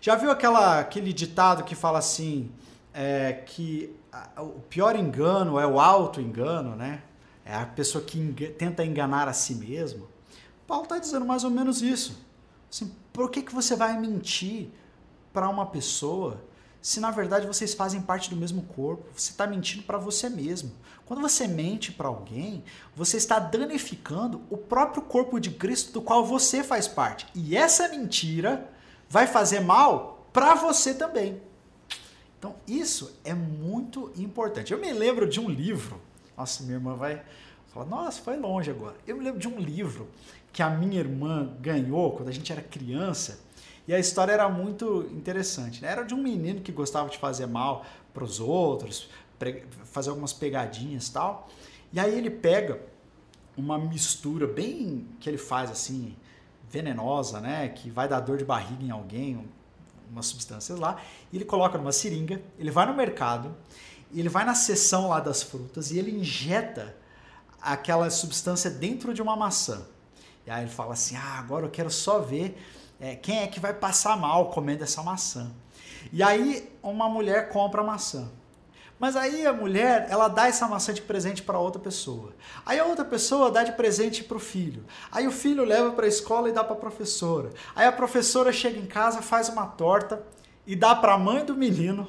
[0.00, 2.50] Já viu aquela, aquele ditado que fala assim,
[2.94, 3.94] é, que
[4.38, 7.02] o pior engano é o auto-engano, né?
[7.44, 8.18] É a pessoa que
[8.58, 10.08] tenta enganar a si mesmo.
[10.66, 12.18] Paulo está dizendo mais ou menos isso.
[12.70, 14.68] Assim, por que, que você vai mentir
[15.32, 16.42] para uma pessoa
[16.80, 19.04] se na verdade vocês fazem parte do mesmo corpo?
[19.14, 20.72] Você está mentindo para você mesmo.
[21.06, 22.64] Quando você mente para alguém,
[22.96, 27.26] você está danificando o próprio corpo de Cristo do qual você faz parte.
[27.34, 28.70] E essa mentira
[29.08, 31.40] vai fazer mal para você também.
[32.38, 34.72] Então, isso é muito importante.
[34.72, 36.00] Eu me lembro de um livro
[36.36, 37.22] nossa, minha irmã vai
[37.68, 38.96] falar, nossa, foi longe agora.
[39.06, 40.08] Eu me lembro de um livro
[40.52, 43.40] que a minha irmã ganhou quando a gente era criança.
[43.86, 45.82] E a história era muito interessante.
[45.82, 45.90] Né?
[45.90, 49.10] Era de um menino que gostava de fazer mal para os outros,
[49.84, 51.48] fazer algumas pegadinhas tal.
[51.92, 52.80] E aí ele pega
[53.56, 56.16] uma mistura bem que ele faz assim,
[56.70, 57.68] venenosa, né?
[57.68, 59.46] Que vai dar dor de barriga em alguém,
[60.10, 61.00] umas substâncias lá.
[61.32, 63.54] E ele coloca numa seringa, ele vai no mercado
[64.20, 66.94] ele vai na seção lá das frutas e ele injeta
[67.60, 69.82] aquela substância dentro de uma maçã.
[70.46, 72.56] E aí ele fala assim: ah, agora eu quero só ver
[73.00, 75.50] é, quem é que vai passar mal comendo essa maçã.
[76.12, 78.30] E aí uma mulher compra a maçã.
[78.98, 82.32] Mas aí a mulher, ela dá essa maçã de presente para outra pessoa.
[82.64, 84.84] Aí a outra pessoa dá de presente para o filho.
[85.10, 87.50] Aí o filho leva para a escola e dá para a professora.
[87.74, 90.22] Aí a professora chega em casa, faz uma torta
[90.66, 92.08] e dá para a mãe do menino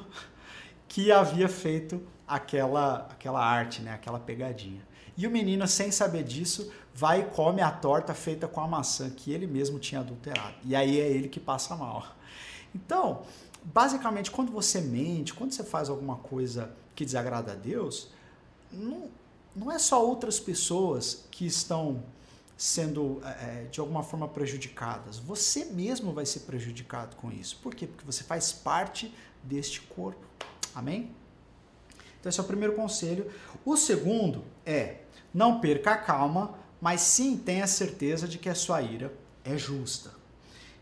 [0.96, 3.92] que havia feito aquela, aquela arte, né?
[3.92, 4.80] aquela pegadinha.
[5.14, 9.10] E o menino, sem saber disso, vai e come a torta feita com a maçã
[9.10, 10.54] que ele mesmo tinha adulterado.
[10.64, 12.16] E aí é ele que passa mal.
[12.74, 13.24] Então,
[13.62, 18.08] basicamente, quando você mente, quando você faz alguma coisa que desagrada a Deus,
[18.72, 19.10] não,
[19.54, 22.02] não é só outras pessoas que estão
[22.56, 25.18] sendo é, de alguma forma prejudicadas.
[25.18, 27.58] Você mesmo vai ser prejudicado com isso.
[27.62, 27.86] Por quê?
[27.86, 30.24] Porque você faz parte deste corpo.
[30.76, 31.10] Amém?
[32.20, 33.32] Então, esse é o primeiro conselho.
[33.64, 34.98] O segundo é:
[35.32, 39.10] não perca a calma, mas sim tenha certeza de que a sua ira
[39.42, 40.12] é justa.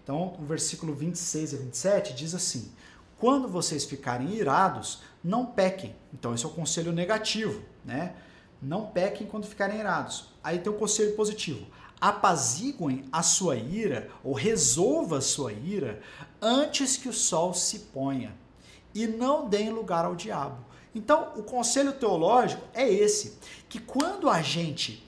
[0.02, 2.72] Então, o versículo 26 e 27 diz assim:
[3.20, 5.94] Quando vocês ficarem irados, não pequem.
[6.12, 8.16] Então, esse é o conselho negativo, né?
[8.60, 10.30] Não pequem quando ficarem irados.
[10.42, 11.68] Aí tem o conselho positivo:
[12.00, 16.02] apaziguem a sua ira ou resolva a sua ira
[16.42, 18.42] antes que o sol se ponha
[18.94, 20.58] e não deem lugar ao diabo.
[20.94, 25.04] Então, o conselho teológico é esse, que quando a gente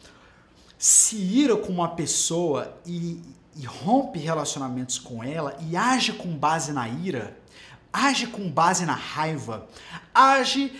[0.76, 3.22] se ira com uma pessoa e,
[3.54, 7.36] e rompe relacionamentos com ela e age com base na ira,
[7.92, 9.68] age com base na raiva,
[10.12, 10.76] age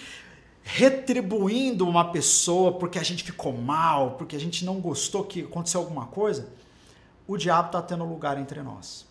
[0.62, 5.80] retribuindo uma pessoa porque a gente ficou mal, porque a gente não gostou que aconteceu
[5.80, 6.48] alguma coisa,
[7.26, 9.05] o diabo está tendo lugar entre nós.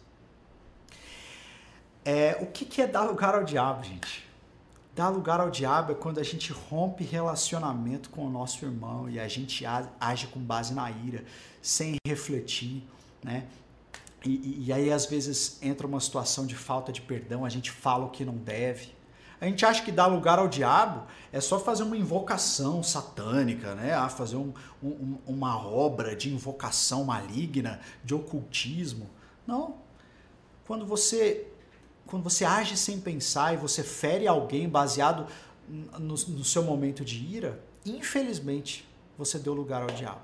[2.06, 4.24] É, o que, que é dar lugar ao diabo, gente?
[4.96, 9.20] Dar lugar ao diabo é quando a gente rompe relacionamento com o nosso irmão e
[9.20, 9.66] a gente
[10.00, 11.26] age com base na ira,
[11.62, 12.84] sem refletir,
[13.24, 13.46] né?
[14.24, 18.06] E, e, aí, às vezes, entra uma situação de falta de perdão, a gente fala
[18.06, 18.94] o que não deve.
[19.40, 23.94] A gente acha que dar lugar ao diabo é só fazer uma invocação satânica, né?
[23.94, 29.10] Ah, fazer um, um, uma obra de invocação maligna, de ocultismo.
[29.46, 29.76] Não.
[30.66, 31.48] Quando você,
[32.08, 35.28] quando você age sem pensar e você fere alguém baseado
[35.68, 38.88] no, no seu momento de ira, infelizmente
[39.18, 40.24] você deu lugar ao diabo.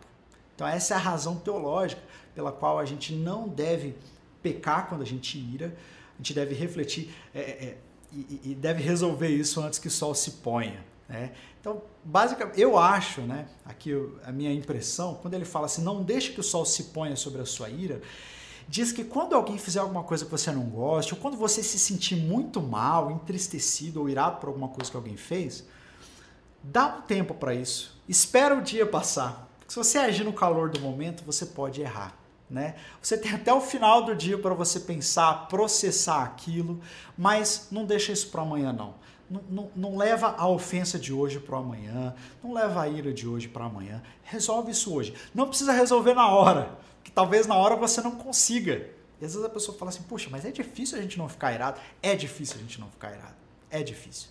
[0.56, 2.02] Então, essa é a razão teológica
[2.36, 3.96] pela qual a gente não deve
[4.41, 5.76] pecar quando a gente ira,
[6.15, 7.78] a gente deve refletir é, é, é,
[8.13, 10.84] e, e, deve resolver isso antes que o sol se ponha.
[11.08, 11.32] Né?
[11.60, 13.91] Então, basicamente, eu acho, né, aqui
[14.24, 17.41] a minha impressão, quando ele fala assim, não deixe que o sol se ponha sobre
[17.41, 18.02] a sua ira,
[18.71, 21.77] diz que quando alguém fizer alguma coisa que você não goste, ou quando você se
[21.77, 25.65] sentir muito mal, entristecido ou irado por alguma coisa que alguém fez,
[26.63, 27.99] dá um tempo para isso.
[28.07, 29.49] Espera o dia passar.
[29.67, 32.17] Se você agir no calor do momento, você pode errar.
[32.49, 32.75] Né?
[33.01, 36.79] Você tem até o final do dia para você pensar, processar aquilo,
[37.17, 38.93] mas não deixa isso para amanhã não.
[39.29, 39.71] Não, não.
[39.75, 43.65] não, leva a ofensa de hoje para amanhã, não leva a ira de hoje para
[43.65, 44.01] amanhã.
[44.23, 45.13] Resolve isso hoje.
[45.34, 48.89] Não precisa resolver na hora, que talvez na hora você não consiga.
[49.19, 51.53] E às vezes a pessoa fala assim: puxa, mas é difícil a gente não ficar
[51.53, 51.79] irado.
[52.01, 53.35] É difícil a gente não ficar irado.
[53.69, 54.29] É difícil.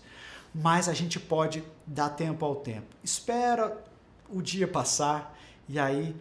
[0.54, 2.88] Mas a gente pode dar tempo ao tempo.
[3.02, 3.76] Espera
[4.28, 6.16] o dia passar e aí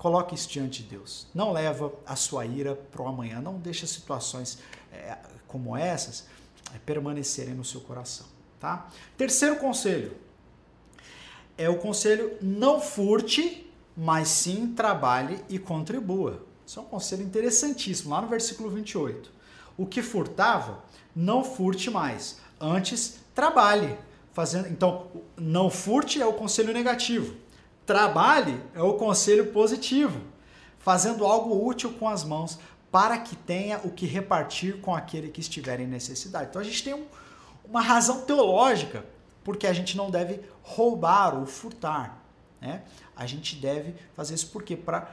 [0.00, 1.26] Coloque isso diante de Deus.
[1.34, 3.38] Não leva a sua ira para o amanhã.
[3.38, 4.58] Não deixe situações
[4.90, 5.14] é,
[5.46, 6.26] como essas
[6.74, 8.26] é, permanecerem no seu coração.
[8.58, 8.88] Tá?
[9.18, 10.16] Terceiro conselho
[11.58, 13.69] é o conselho não furte,
[14.00, 16.42] mas sim trabalhe e contribua.
[16.64, 19.30] Isso é um conselho interessantíssimo, lá no versículo 28.
[19.76, 20.82] O que furtava,
[21.14, 22.38] não furte mais.
[22.58, 23.94] Antes, trabalhe.
[24.32, 27.36] Fazendo, então, não furte é o conselho negativo.
[27.84, 30.18] Trabalhe é o conselho positivo,
[30.78, 32.58] fazendo algo útil com as mãos
[32.90, 36.46] para que tenha o que repartir com aquele que estiver em necessidade.
[36.48, 37.04] Então a gente tem um,
[37.66, 39.04] uma razão teológica
[39.44, 42.19] porque a gente não deve roubar ou furtar.
[42.60, 42.82] Né?
[43.16, 45.08] A gente deve fazer isso porque para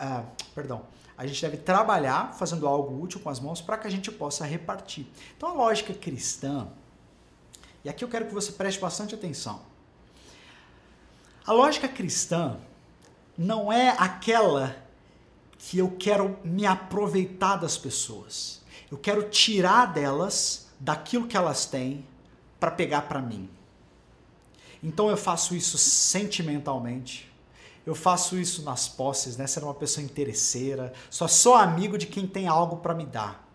[0.00, 0.82] uh, perdão,
[1.16, 4.44] a gente deve trabalhar fazendo algo útil com as mãos para que a gente possa
[4.44, 5.06] repartir.
[5.36, 6.68] Então a lógica cristã,
[7.84, 9.62] e aqui eu quero que você preste bastante atenção.
[11.46, 12.58] A lógica cristã
[13.36, 14.76] não é aquela
[15.58, 18.62] que eu quero me aproveitar das pessoas.
[18.90, 22.04] Eu quero tirar delas daquilo que elas têm
[22.58, 23.48] para pegar para mim.
[24.84, 27.32] Então eu faço isso sentimentalmente.
[27.86, 29.46] Eu faço isso nas posses, né?
[29.46, 30.92] Ser uma pessoa interesseira.
[31.08, 33.48] Só sou amigo de quem tem algo para me dar.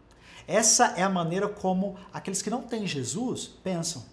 [0.48, 4.04] Essa é a maneira como aqueles que não têm Jesus pensam.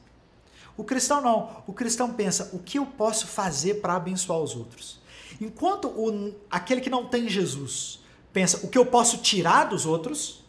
[0.77, 1.63] O cristão não.
[1.67, 5.01] O cristão pensa: o que eu posso fazer para abençoar os outros?
[5.41, 8.01] Enquanto o, aquele que não tem Jesus
[8.31, 10.45] pensa: o que eu posso tirar dos outros?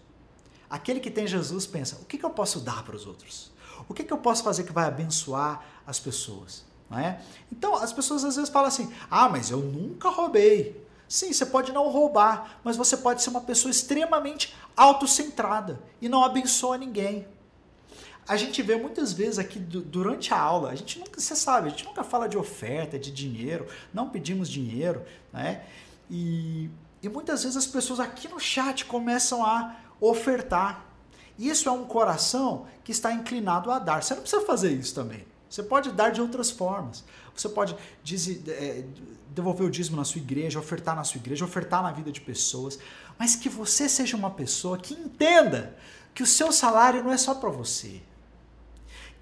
[0.69, 3.51] Aquele que tem Jesus pensa: o que, que eu posso dar para os outros?
[3.87, 6.63] O que, que eu posso fazer que vai abençoar as pessoas?
[6.89, 7.19] Não é?
[7.51, 10.85] Então, as pessoas às vezes falam assim: ah, mas eu nunca roubei.
[11.07, 16.21] Sim, você pode não roubar, mas você pode ser uma pessoa extremamente autocentrada e não
[16.21, 17.25] abençoa ninguém
[18.27, 21.69] a gente vê muitas vezes aqui durante a aula, a gente nunca, você sabe, a
[21.69, 25.63] gente nunca fala de oferta, de dinheiro, não pedimos dinheiro, né?
[26.09, 26.69] E,
[27.01, 30.85] e muitas vezes as pessoas aqui no chat começam a ofertar.
[31.39, 34.03] Isso é um coração que está inclinado a dar.
[34.03, 35.25] Você não precisa fazer isso também.
[35.49, 37.03] Você pode dar de outras formas.
[37.35, 37.75] Você pode
[38.49, 38.83] é,
[39.29, 42.79] devolver o dízimo na sua igreja, ofertar na sua igreja, ofertar na vida de pessoas,
[43.17, 45.77] mas que você seja uma pessoa que entenda
[46.13, 48.01] que o seu salário não é só para você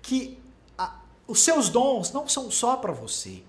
[0.05, 0.37] que
[0.77, 3.41] a, os seus dons não são só para você,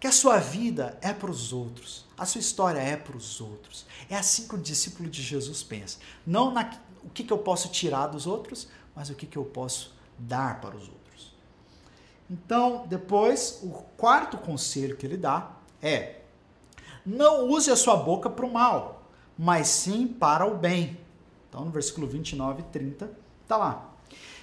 [0.00, 3.84] que a sua vida é para os outros, a sua história é para os outros.
[4.08, 5.98] É assim que o discípulo de Jesus pensa.
[6.26, 6.70] Não na,
[7.04, 10.60] o que, que eu posso tirar dos outros, mas o que, que eu posso dar
[10.62, 10.95] para os outros.
[12.30, 16.20] Então, depois, o quarto conselho que ele dá é:
[17.04, 19.02] Não use a sua boca para o mal,
[19.38, 20.98] mas sim para o bem.
[21.48, 23.10] Então, no versículo 29 e 30,
[23.46, 23.90] tá lá.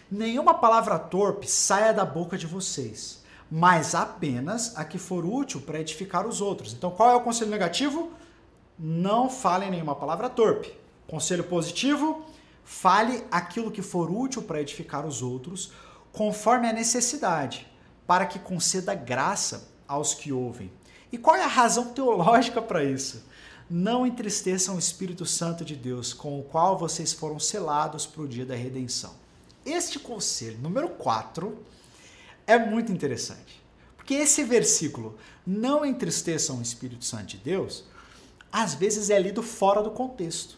[0.09, 5.79] Nenhuma palavra torpe saia da boca de vocês, mas apenas a que for útil para
[5.79, 6.73] edificar os outros.
[6.73, 8.11] Então, qual é o conselho negativo?
[8.77, 10.73] Não fale nenhuma palavra torpe.
[11.07, 12.25] Conselho positivo:
[12.63, 15.71] fale aquilo que for útil para edificar os outros,
[16.11, 17.67] conforme a necessidade,
[18.05, 20.71] para que conceda graça aos que ouvem.
[21.11, 23.23] E qual é a razão teológica para isso?
[23.69, 28.27] Não entristeçam o Espírito Santo de Deus, com o qual vocês foram selados para o
[28.27, 29.13] dia da redenção.
[29.65, 31.57] Este conselho, número 4,
[32.45, 33.61] é muito interessante.
[33.95, 37.85] Porque esse versículo, não entristeçam o Espírito Santo de Deus,
[38.51, 40.57] às vezes é lido fora do contexto.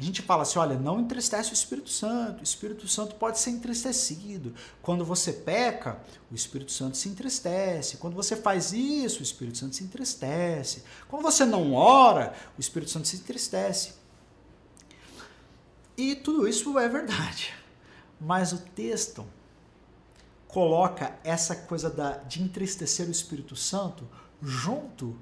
[0.00, 3.50] A gente fala assim: olha, não entristece o Espírito Santo, o Espírito Santo pode ser
[3.50, 4.54] entristecido.
[4.80, 6.00] Quando você peca,
[6.32, 7.98] o Espírito Santo se entristece.
[7.98, 10.84] Quando você faz isso, o Espírito Santo se entristece.
[11.06, 13.92] Quando você não ora, o Espírito Santo se entristece.
[15.98, 17.52] E tudo isso é verdade.
[18.18, 19.26] Mas o texto
[20.48, 24.08] coloca essa coisa da, de entristecer o Espírito Santo
[24.40, 25.14] junto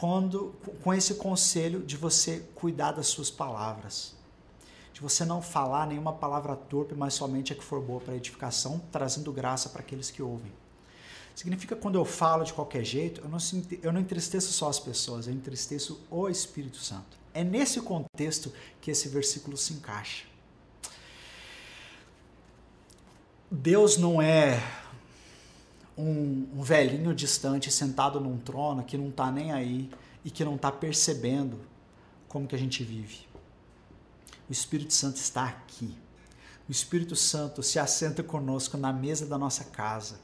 [0.00, 4.14] quando, com esse conselho de você cuidar das suas palavras.
[4.94, 8.80] De você não falar nenhuma palavra torpe, mas somente a que for boa para edificação,
[8.90, 10.50] trazendo graça para aqueles que ouvem.
[11.34, 13.38] Significa quando eu falo de qualquer jeito, eu não,
[13.82, 17.18] eu não entristeço só as pessoas, eu entristeço o Espírito Santo.
[17.34, 20.24] É nesse contexto que esse versículo se encaixa.
[23.50, 24.62] Deus não é
[25.96, 29.90] um, um velhinho distante sentado num trono que não está nem aí
[30.24, 31.58] e que não está percebendo
[32.28, 33.28] como que a gente vive.
[34.48, 35.96] O Espírito Santo está aqui.
[36.68, 40.20] O Espírito Santo se assenta conosco na mesa da nossa casa.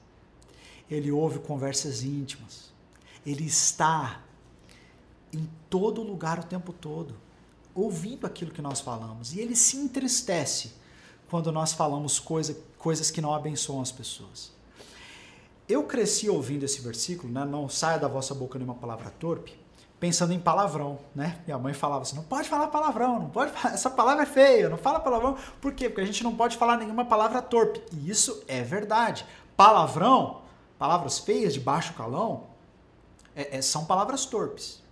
[0.90, 2.72] Ele ouve conversas íntimas.
[3.24, 4.22] Ele está
[5.32, 7.14] em todo lugar o tempo todo,
[7.74, 9.34] ouvindo aquilo que nós falamos.
[9.34, 10.72] E ele se entristece
[11.28, 14.55] quando nós falamos coisa, coisas que não abençoam as pessoas.
[15.68, 17.44] Eu cresci ouvindo esse versículo, né?
[17.44, 19.58] não saia da vossa boca nenhuma palavra torpe,
[19.98, 21.40] pensando em palavrão, né?
[21.44, 24.68] Minha mãe falava assim, não pode falar palavrão, não pode falar, essa palavra é feia,
[24.68, 25.36] não fala palavrão.
[25.60, 25.88] Por quê?
[25.88, 27.82] Porque a gente não pode falar nenhuma palavra torpe.
[27.92, 29.26] E isso é verdade.
[29.56, 30.42] Palavrão,
[30.78, 32.44] palavras feias de baixo calão,
[33.34, 34.82] é, é, são palavras torpes.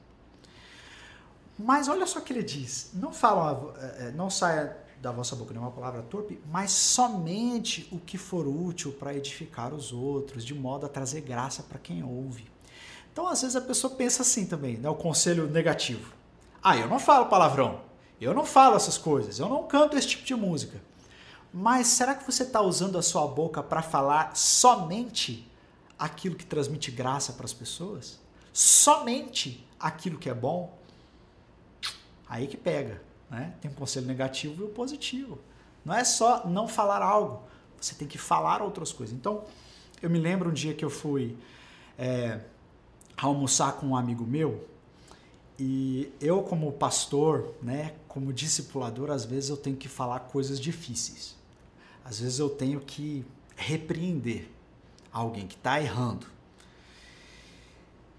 [1.58, 5.36] Mas olha só o que ele diz, não fala, é, é, não saia da vossa
[5.36, 10.55] boca nenhuma palavra torpe, mas somente o que for útil para edificar os outros, de
[10.55, 12.46] modo a trazer graça para quem ouve.
[13.12, 14.88] Então, às vezes a pessoa pensa assim também, né?
[14.88, 16.14] O conselho negativo.
[16.62, 17.82] Ah, eu não falo palavrão,
[18.18, 20.80] eu não falo essas coisas, eu não canto esse tipo de música.
[21.52, 25.46] Mas será que você está usando a sua boca para falar somente
[25.98, 28.18] aquilo que transmite graça para as pessoas?
[28.55, 30.76] Somente aquilo que é bom?
[32.26, 33.02] Aí que pega.
[33.30, 33.54] Né?
[33.60, 35.38] Tem um conselho negativo e o positivo.
[35.84, 37.42] Não é só não falar algo,
[37.80, 39.14] você tem que falar outras coisas.
[39.14, 39.44] Então,
[40.00, 41.36] eu me lembro um dia que eu fui
[41.98, 42.40] é,
[43.16, 44.66] almoçar com um amigo meu
[45.58, 51.36] e eu, como pastor, né, como discipulador, às vezes eu tenho que falar coisas difíceis.
[52.04, 53.24] Às vezes eu tenho que
[53.56, 54.48] repreender
[55.12, 56.26] alguém que está errando.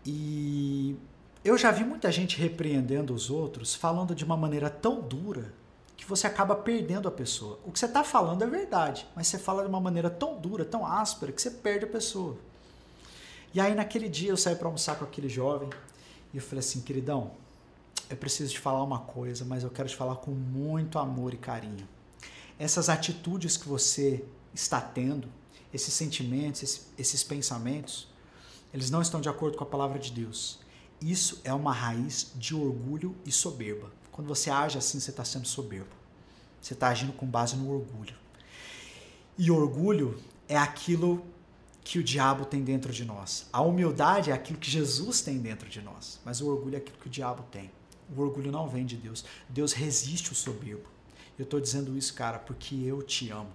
[0.06, 0.96] E
[1.46, 5.54] eu já vi muita gente repreendendo os outros, falando de uma maneira tão dura
[5.96, 7.60] que você acaba perdendo a pessoa.
[7.64, 10.66] O que você está falando é verdade, mas você fala de uma maneira tão dura,
[10.66, 12.36] tão áspera, que você perde a pessoa.
[13.54, 15.70] E aí, naquele dia, eu saí para almoçar com aquele jovem
[16.34, 17.30] e eu falei assim: queridão,
[18.10, 21.38] eu preciso te falar uma coisa, mas eu quero te falar com muito amor e
[21.38, 21.88] carinho.
[22.58, 25.28] Essas atitudes que você está tendo,
[25.72, 28.08] esses sentimentos, esses, esses pensamentos,
[28.74, 30.65] eles não estão de acordo com a palavra de Deus.
[31.02, 33.92] Isso é uma raiz de orgulho e soberba.
[34.12, 35.94] Quando você age assim, você está sendo soberbo.
[36.62, 38.16] Você está agindo com base no orgulho.
[39.38, 41.24] E orgulho é aquilo
[41.84, 43.48] que o diabo tem dentro de nós.
[43.54, 46.20] A humildade é aquilo que Jesus tem dentro de nós.
[46.26, 47.70] Mas o orgulho é aquilo que o diabo tem.
[48.16, 49.26] O orgulho não vem de Deus.
[49.50, 50.90] Deus resiste o soberbo.
[51.38, 53.52] Eu estou dizendo isso, cara, porque eu te amo.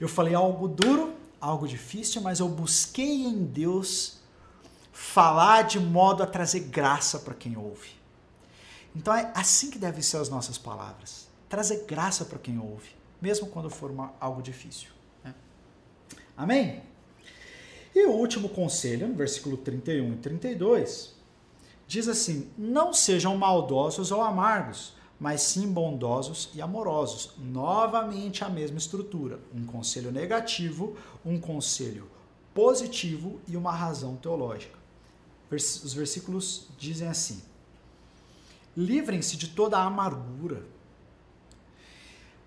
[0.00, 4.18] Eu falei algo duro, algo difícil, mas eu busquei em Deus
[4.94, 7.90] falar de modo a trazer graça para quem ouve.
[8.94, 11.26] Então é assim que devem ser as nossas palavras.
[11.48, 12.90] Trazer graça para quem ouve,
[13.20, 14.90] mesmo quando for uma, algo difícil.
[15.24, 15.34] Né?
[16.36, 16.80] Amém?
[17.92, 21.12] E o último conselho, no versículo 31 e 32,
[21.88, 27.32] diz assim: Não sejam maldosos ou amargos, mas sim bondosos e amorosos.
[27.36, 32.08] Novamente a mesma estrutura: um conselho negativo, um conselho
[32.54, 34.83] positivo e uma razão teológica.
[35.50, 37.42] Os versículos dizem assim:
[38.76, 40.64] Livrem-se de toda a amargura.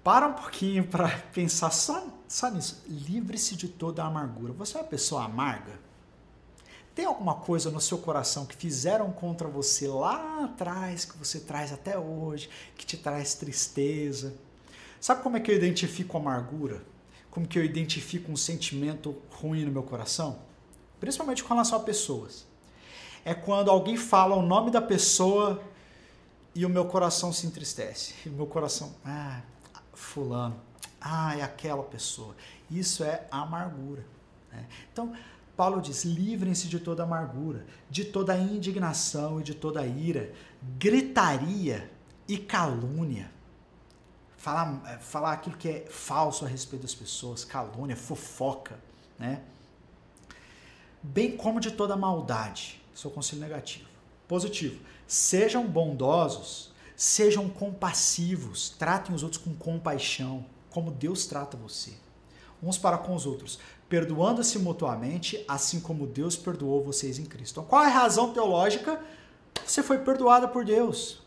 [0.04, 2.84] Para um pouquinho para pensar só, só nisso.
[2.88, 4.54] Livre-se de toda a amargura.
[4.54, 5.80] Você é uma pessoa amarga?
[6.96, 11.72] Tem alguma coisa no seu coração que fizeram contra você lá atrás, que você traz
[11.72, 14.34] até hoje, que te traz tristeza?
[15.00, 16.84] Sabe como é que eu identifico amargura?
[17.30, 20.40] Como que eu identifico um sentimento ruim no meu coração?
[21.00, 22.48] Principalmente com relação a pessoas.
[23.28, 25.62] É quando alguém fala o nome da pessoa
[26.56, 28.14] e o meu coração se entristece.
[28.26, 29.42] E o meu coração, ah,
[29.94, 30.56] fulano,
[31.02, 32.34] ah, é aquela pessoa.
[32.72, 34.06] Isso é amargura.
[34.50, 34.66] Né?
[34.94, 35.12] Então,
[35.58, 40.34] Paulo diz: livrem-se de toda amargura, de toda indignação e de toda ira,
[40.80, 41.92] gritaria
[42.30, 43.30] e calúnia.
[44.38, 48.80] Falar, é, falar aquilo que é falso a respeito das pessoas, calúnia, fofoca,
[49.20, 49.42] né?
[51.04, 52.87] Bem como de toda maldade.
[53.06, 53.88] O conselho negativo.
[54.28, 61.94] Positivo Sejam bondosos, sejam compassivos, tratem os outros com compaixão, como Deus trata você.
[62.62, 67.54] Uns para com os outros, perdoando-se mutuamente, assim como Deus perdoou vocês em Cristo.
[67.54, 69.02] Então, qual é a razão teológica?
[69.66, 71.22] Você foi perdoado por Deus.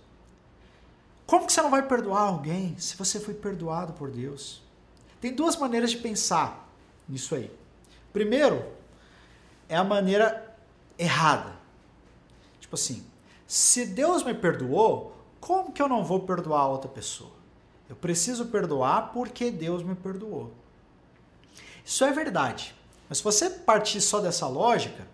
[1.26, 4.60] Como que você não vai perdoar alguém se você foi perdoado por Deus?
[5.22, 6.68] Tem duas maneiras de pensar
[7.08, 7.50] nisso aí.
[8.12, 8.62] Primeiro,
[9.68, 10.54] é a maneira
[10.98, 11.59] errada.
[12.70, 13.04] Tipo assim,
[13.48, 17.32] se Deus me perdoou, como que eu não vou perdoar outra pessoa?
[17.88, 20.52] Eu preciso perdoar porque Deus me perdoou.
[21.84, 22.72] Isso é verdade.
[23.08, 25.04] Mas se você partir só dessa lógica,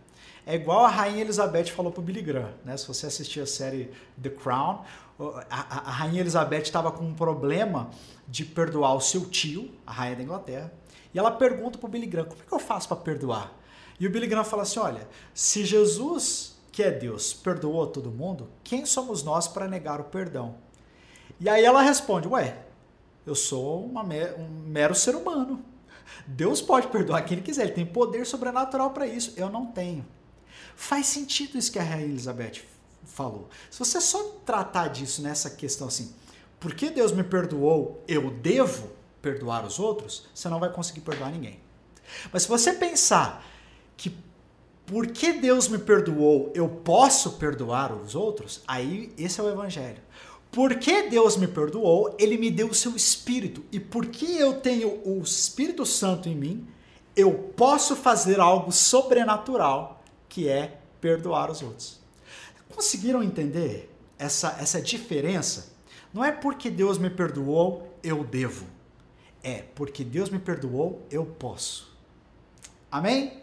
[0.44, 2.52] é igual a Rainha Elizabeth falou para o Billy Graham.
[2.62, 2.76] Né?
[2.76, 3.90] Se você assistir a série
[4.22, 4.84] The Crown,
[5.48, 7.88] a, a Rainha Elizabeth estava com um problema
[8.28, 10.70] de perdoar o seu tio, a Rainha da Inglaterra,
[11.14, 13.50] e ela pergunta para o Billy Graham, como é que eu faço para perdoar?
[13.98, 18.50] E o Billy Graham fala assim, olha, se Jesus que é Deus, perdoou todo mundo,
[18.62, 20.56] quem somos nós para negar o perdão?
[21.40, 22.66] E aí ela responde: Ué,
[23.26, 25.64] eu sou um mero ser humano.
[26.26, 29.32] Deus pode perdoar quem ele quiser, ele tem poder sobrenatural para isso.
[29.38, 30.04] Eu não tenho.
[30.74, 32.60] Faz sentido isso que a Rainha Elizabeth
[33.06, 33.48] falou.
[33.70, 36.14] Se você só tratar disso nessa questão assim,
[36.60, 38.90] porque Deus me perdoou, eu devo
[39.22, 41.58] perdoar os outros, você não vai conseguir perdoar ninguém.
[42.30, 43.42] Mas se você pensar
[43.96, 44.14] que
[44.86, 48.62] porque Deus me perdoou, eu posso perdoar os outros?
[48.66, 50.00] Aí esse é o evangelho.
[50.50, 53.64] Porque Deus me perdoou, ele me deu o seu espírito.
[53.72, 56.66] E porque eu tenho o Espírito Santo em mim,
[57.16, 62.00] eu posso fazer algo sobrenatural, que é perdoar os outros.
[62.74, 65.74] Conseguiram entender essa, essa diferença?
[66.14, 68.66] Não é porque Deus me perdoou, eu devo.
[69.42, 71.94] É porque Deus me perdoou, eu posso.
[72.90, 73.42] Amém?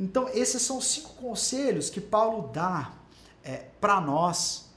[0.00, 2.94] Então, esses são cinco conselhos que Paulo dá
[3.44, 4.70] é, para nós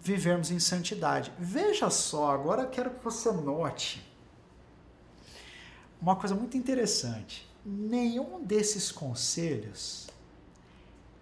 [0.00, 1.32] vivermos em santidade.
[1.36, 4.06] Veja só, agora eu quero que você note
[6.00, 7.44] uma coisa muito interessante.
[7.66, 10.06] Nenhum desses conselhos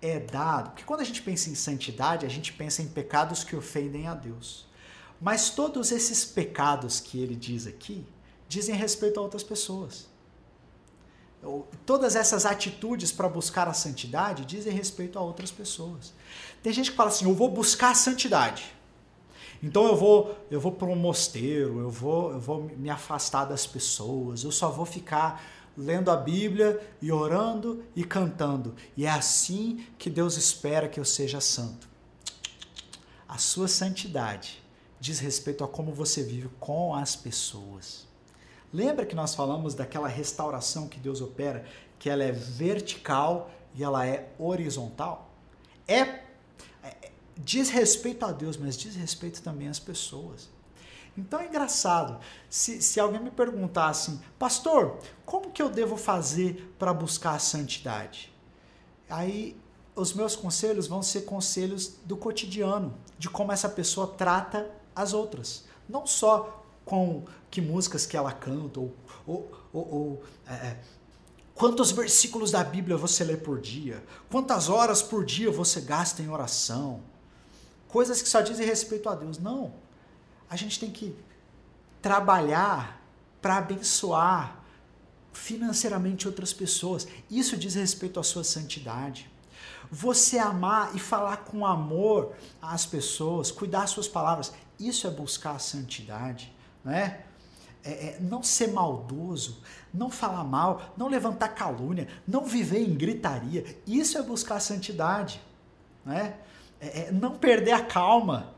[0.02, 3.56] é dado, porque quando a gente pensa em santidade, a gente pensa em pecados que
[3.56, 4.66] ofendem a Deus.
[5.18, 8.06] Mas todos esses pecados que ele diz aqui
[8.46, 10.14] dizem respeito a outras pessoas
[11.84, 16.12] todas essas atitudes para buscar a santidade dizem respeito a outras pessoas.
[16.62, 18.74] Tem gente que fala assim: eu vou buscar a santidade.
[19.62, 23.66] Então eu vou, eu vou para um mosteiro, eu vou, eu vou me afastar das
[23.66, 25.42] pessoas, eu só vou ficar
[25.76, 28.74] lendo a Bíblia e orando e cantando.
[28.96, 31.88] E é assim que Deus espera que eu seja santo.
[33.28, 34.62] A sua santidade
[35.00, 38.05] diz respeito a como você vive com as pessoas.
[38.72, 41.64] Lembra que nós falamos daquela restauração que Deus opera,
[41.98, 45.30] que ela é vertical e ela é horizontal?
[45.86, 50.48] É, é diz respeito a Deus, mas diz respeito também às pessoas.
[51.16, 52.20] Então é engraçado.
[52.50, 57.38] Se, se alguém me perguntar assim, pastor, como que eu devo fazer para buscar a
[57.38, 58.32] santidade?
[59.08, 59.56] Aí
[59.94, 65.64] os meus conselhos vão ser conselhos do cotidiano, de como essa pessoa trata as outras.
[65.88, 70.80] Não só com que músicas que ela canta, ou, ou, ou, ou é, é,
[71.52, 76.30] quantos versículos da Bíblia você lê por dia, quantas horas por dia você gasta em
[76.30, 77.02] oração,
[77.88, 79.36] coisas que só dizem respeito a Deus.
[79.36, 79.74] Não.
[80.48, 81.14] A gente tem que
[82.00, 83.02] trabalhar
[83.42, 84.64] para abençoar
[85.32, 87.08] financeiramente outras pessoas.
[87.28, 89.28] Isso diz respeito à sua santidade.
[89.90, 92.32] Você amar e falar com amor
[92.62, 96.55] às pessoas, cuidar suas palavras, isso é buscar a santidade
[96.86, 97.20] né?
[97.84, 99.60] É, é, não ser maldoso,
[99.92, 103.64] não falar mal, não levantar calúnia, não viver em gritaria.
[103.86, 105.40] Isso é buscar santidade.
[106.04, 106.36] né?
[106.80, 108.54] É, é não perder a calma.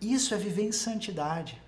[0.00, 1.60] Isso é viver em santidade.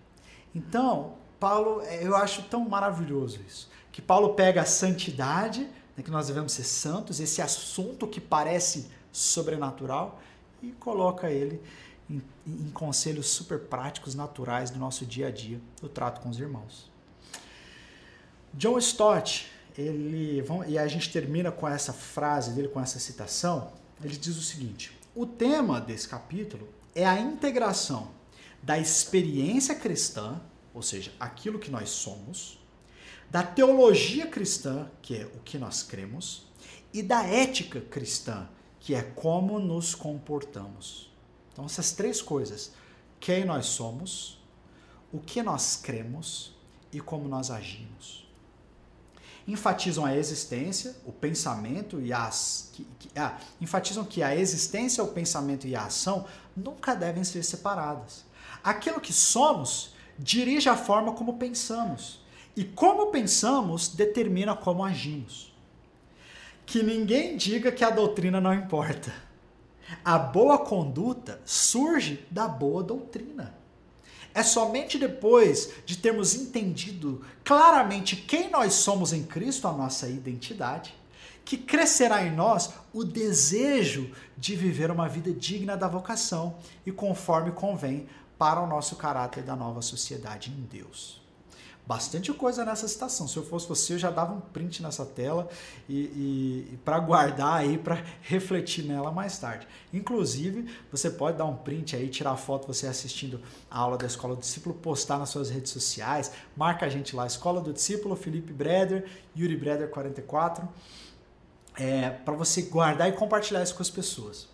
[0.55, 6.11] Então, Paulo, é, eu acho tão maravilhoso isso, que Paulo pega a santidade, né, que
[6.11, 10.21] nós devemos ser santos, esse assunto que parece sobrenatural,
[10.63, 11.61] e coloca ele
[12.09, 16.39] em, em conselhos super práticos, naturais do nosso dia a dia, do trato com os
[16.39, 16.91] irmãos.
[18.55, 23.73] John Stott, ele, e a gente termina com essa frase dele, com essa citação,
[24.03, 28.11] ele diz o seguinte: o tema desse capítulo é a integração
[28.63, 30.41] da experiência cristã,
[30.73, 32.59] ou seja, aquilo que nós somos,
[33.31, 36.47] da teologia cristã, que é o que nós cremos,
[36.93, 38.49] e da ética cristã,
[38.79, 41.12] que é como nos comportamos.
[41.53, 42.73] Então, essas três coisas:
[43.21, 44.41] quem nós somos,
[45.13, 46.55] o que nós cremos
[46.93, 48.23] e como nós agimos
[49.47, 52.71] enfatizam a existência, o pensamento e as.
[52.73, 56.27] Que, que, ah, enfatizam que a existência, o pensamento e a ação
[56.57, 58.25] nunca devem ser separadas.
[58.63, 62.21] Aquilo que somos dirige a forma como pensamos.
[62.57, 65.53] E como pensamos determina como agimos.
[66.65, 69.13] Que ninguém diga que a doutrina não importa.
[70.05, 73.55] A boa conduta surge da boa doutrina.
[74.34, 80.95] É somente depois de termos entendido claramente quem nós somos em Cristo, a nossa identidade,
[81.45, 87.53] que crescerá em nós o desejo de viver uma vida digna da vocação e conforme
[87.53, 91.22] convém para o nosso caráter da nova sociedade em Deus
[91.87, 93.26] bastante coisa nessa citação.
[93.26, 95.49] Se eu fosse você, eu já dava um print nessa tela
[95.89, 99.66] e, e, para guardar aí, para refletir nela mais tarde.
[99.93, 104.35] Inclusive, você pode dar um print aí, tirar foto você assistindo a aula da Escola
[104.35, 108.53] do Discípulo, postar nas suas redes sociais, marca a gente lá, Escola do Discípulo, Felipe
[108.53, 110.68] Breder, Yuri Breder 44,
[111.76, 114.49] é, para você guardar e compartilhar isso com as pessoas.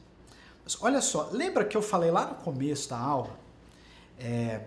[0.64, 3.30] Mas olha só, lembra que eu falei lá no começo da aula?
[4.18, 4.62] É,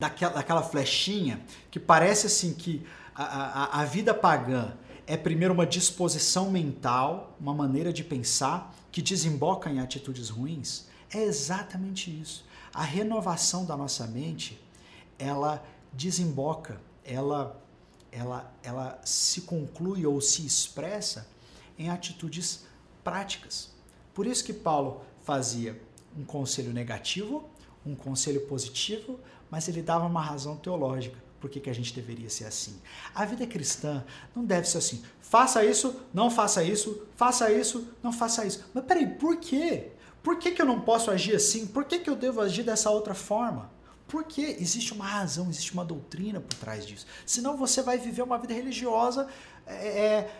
[0.00, 4.74] daquela, daquela flechinha que parece assim que a, a, a vida pagã
[5.06, 11.22] é primeiro uma disposição mental, uma maneira de pensar que desemboca em atitudes ruins, é
[11.22, 12.44] exatamente isso.
[12.74, 14.62] A renovação da nossa mente,
[15.18, 17.58] ela desemboca, ela
[18.10, 21.26] ela ela se conclui ou se expressa
[21.78, 22.66] em atitudes
[23.02, 23.70] práticas.
[24.14, 25.80] Por isso que Paulo fazia
[26.16, 27.48] um conselho negativo,
[27.84, 29.18] um conselho positivo,
[29.50, 32.80] mas ele dava uma razão teológica por que, que a gente deveria ser assim.
[33.14, 35.02] A vida cristã não deve ser assim.
[35.20, 38.64] Faça isso, não faça isso, faça isso, não faça isso.
[38.74, 39.90] Mas peraí, por quê?
[40.22, 41.66] Por que, que eu não posso agir assim?
[41.66, 43.70] Por que, que eu devo agir dessa outra forma?
[44.08, 47.06] Porque existe uma razão, existe uma doutrina por trás disso.
[47.24, 49.28] Senão você vai viver uma vida religiosa
[49.66, 50.30] é, é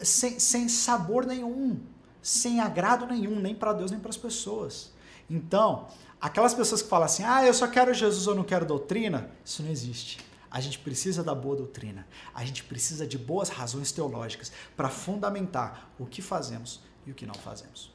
[0.00, 1.80] sem, sem sabor nenhum,
[2.20, 4.92] sem agrado nenhum, nem para Deus nem para as pessoas.
[5.30, 5.88] Então,
[6.22, 9.60] Aquelas pessoas que falam assim, ah, eu só quero Jesus ou não quero doutrina, isso
[9.60, 10.20] não existe.
[10.48, 12.06] A gente precisa da boa doutrina.
[12.32, 17.26] A gente precisa de boas razões teológicas para fundamentar o que fazemos e o que
[17.26, 17.90] não fazemos.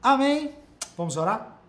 [0.00, 0.54] Amém?
[0.96, 1.60] Vamos orar?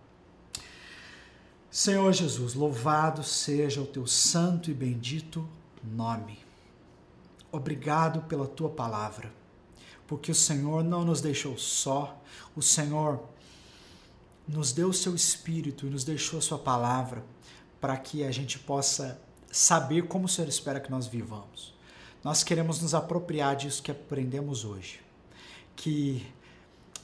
[1.71, 5.49] Senhor Jesus, louvado seja o teu santo e bendito
[5.83, 6.37] nome.
[7.51, 9.33] Obrigado pela tua palavra,
[10.05, 12.21] porque o Senhor não nos deixou só,
[12.55, 13.23] o Senhor
[14.47, 17.23] nos deu o seu espírito e nos deixou a sua palavra
[17.81, 19.19] para que a gente possa
[19.51, 21.73] saber como o Senhor espera que nós vivamos.
[22.23, 24.99] Nós queremos nos apropriar disso que aprendemos hoje.
[25.75, 26.25] Que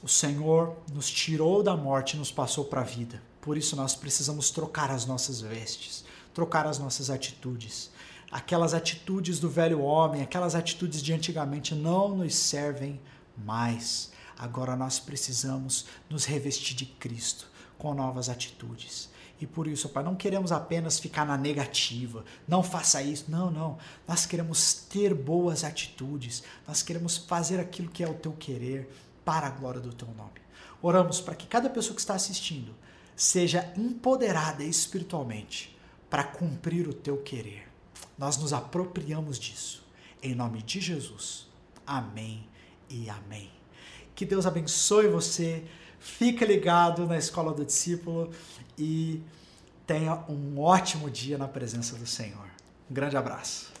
[0.02, 3.22] o Senhor nos tirou da morte e nos passou para a vida.
[3.40, 7.90] Por isso nós precisamos trocar as nossas vestes, trocar as nossas atitudes.
[8.30, 13.00] Aquelas atitudes do velho homem, aquelas atitudes de antigamente não nos servem
[13.36, 14.10] mais.
[14.42, 19.08] Agora nós precisamos nos revestir de Cristo com novas atitudes.
[19.40, 23.26] E por isso, Pai, não queremos apenas ficar na negativa, não faça isso.
[23.30, 23.78] Não, não.
[24.06, 28.92] Nós queremos ter boas atitudes, nós queremos fazer aquilo que é o teu querer
[29.24, 30.42] para a glória do teu nome.
[30.82, 32.74] Oramos para que cada pessoa que está assistindo
[33.14, 35.78] seja empoderada espiritualmente
[36.10, 37.68] para cumprir o teu querer.
[38.18, 39.86] Nós nos apropriamos disso.
[40.20, 41.46] Em nome de Jesus.
[41.86, 42.44] Amém
[42.90, 43.61] e amém.
[44.14, 45.64] Que Deus abençoe você.
[45.98, 48.30] Fica ligado na Escola do Discípulo
[48.76, 49.22] e
[49.86, 52.46] tenha um ótimo dia na presença do Senhor.
[52.90, 53.71] Um grande abraço.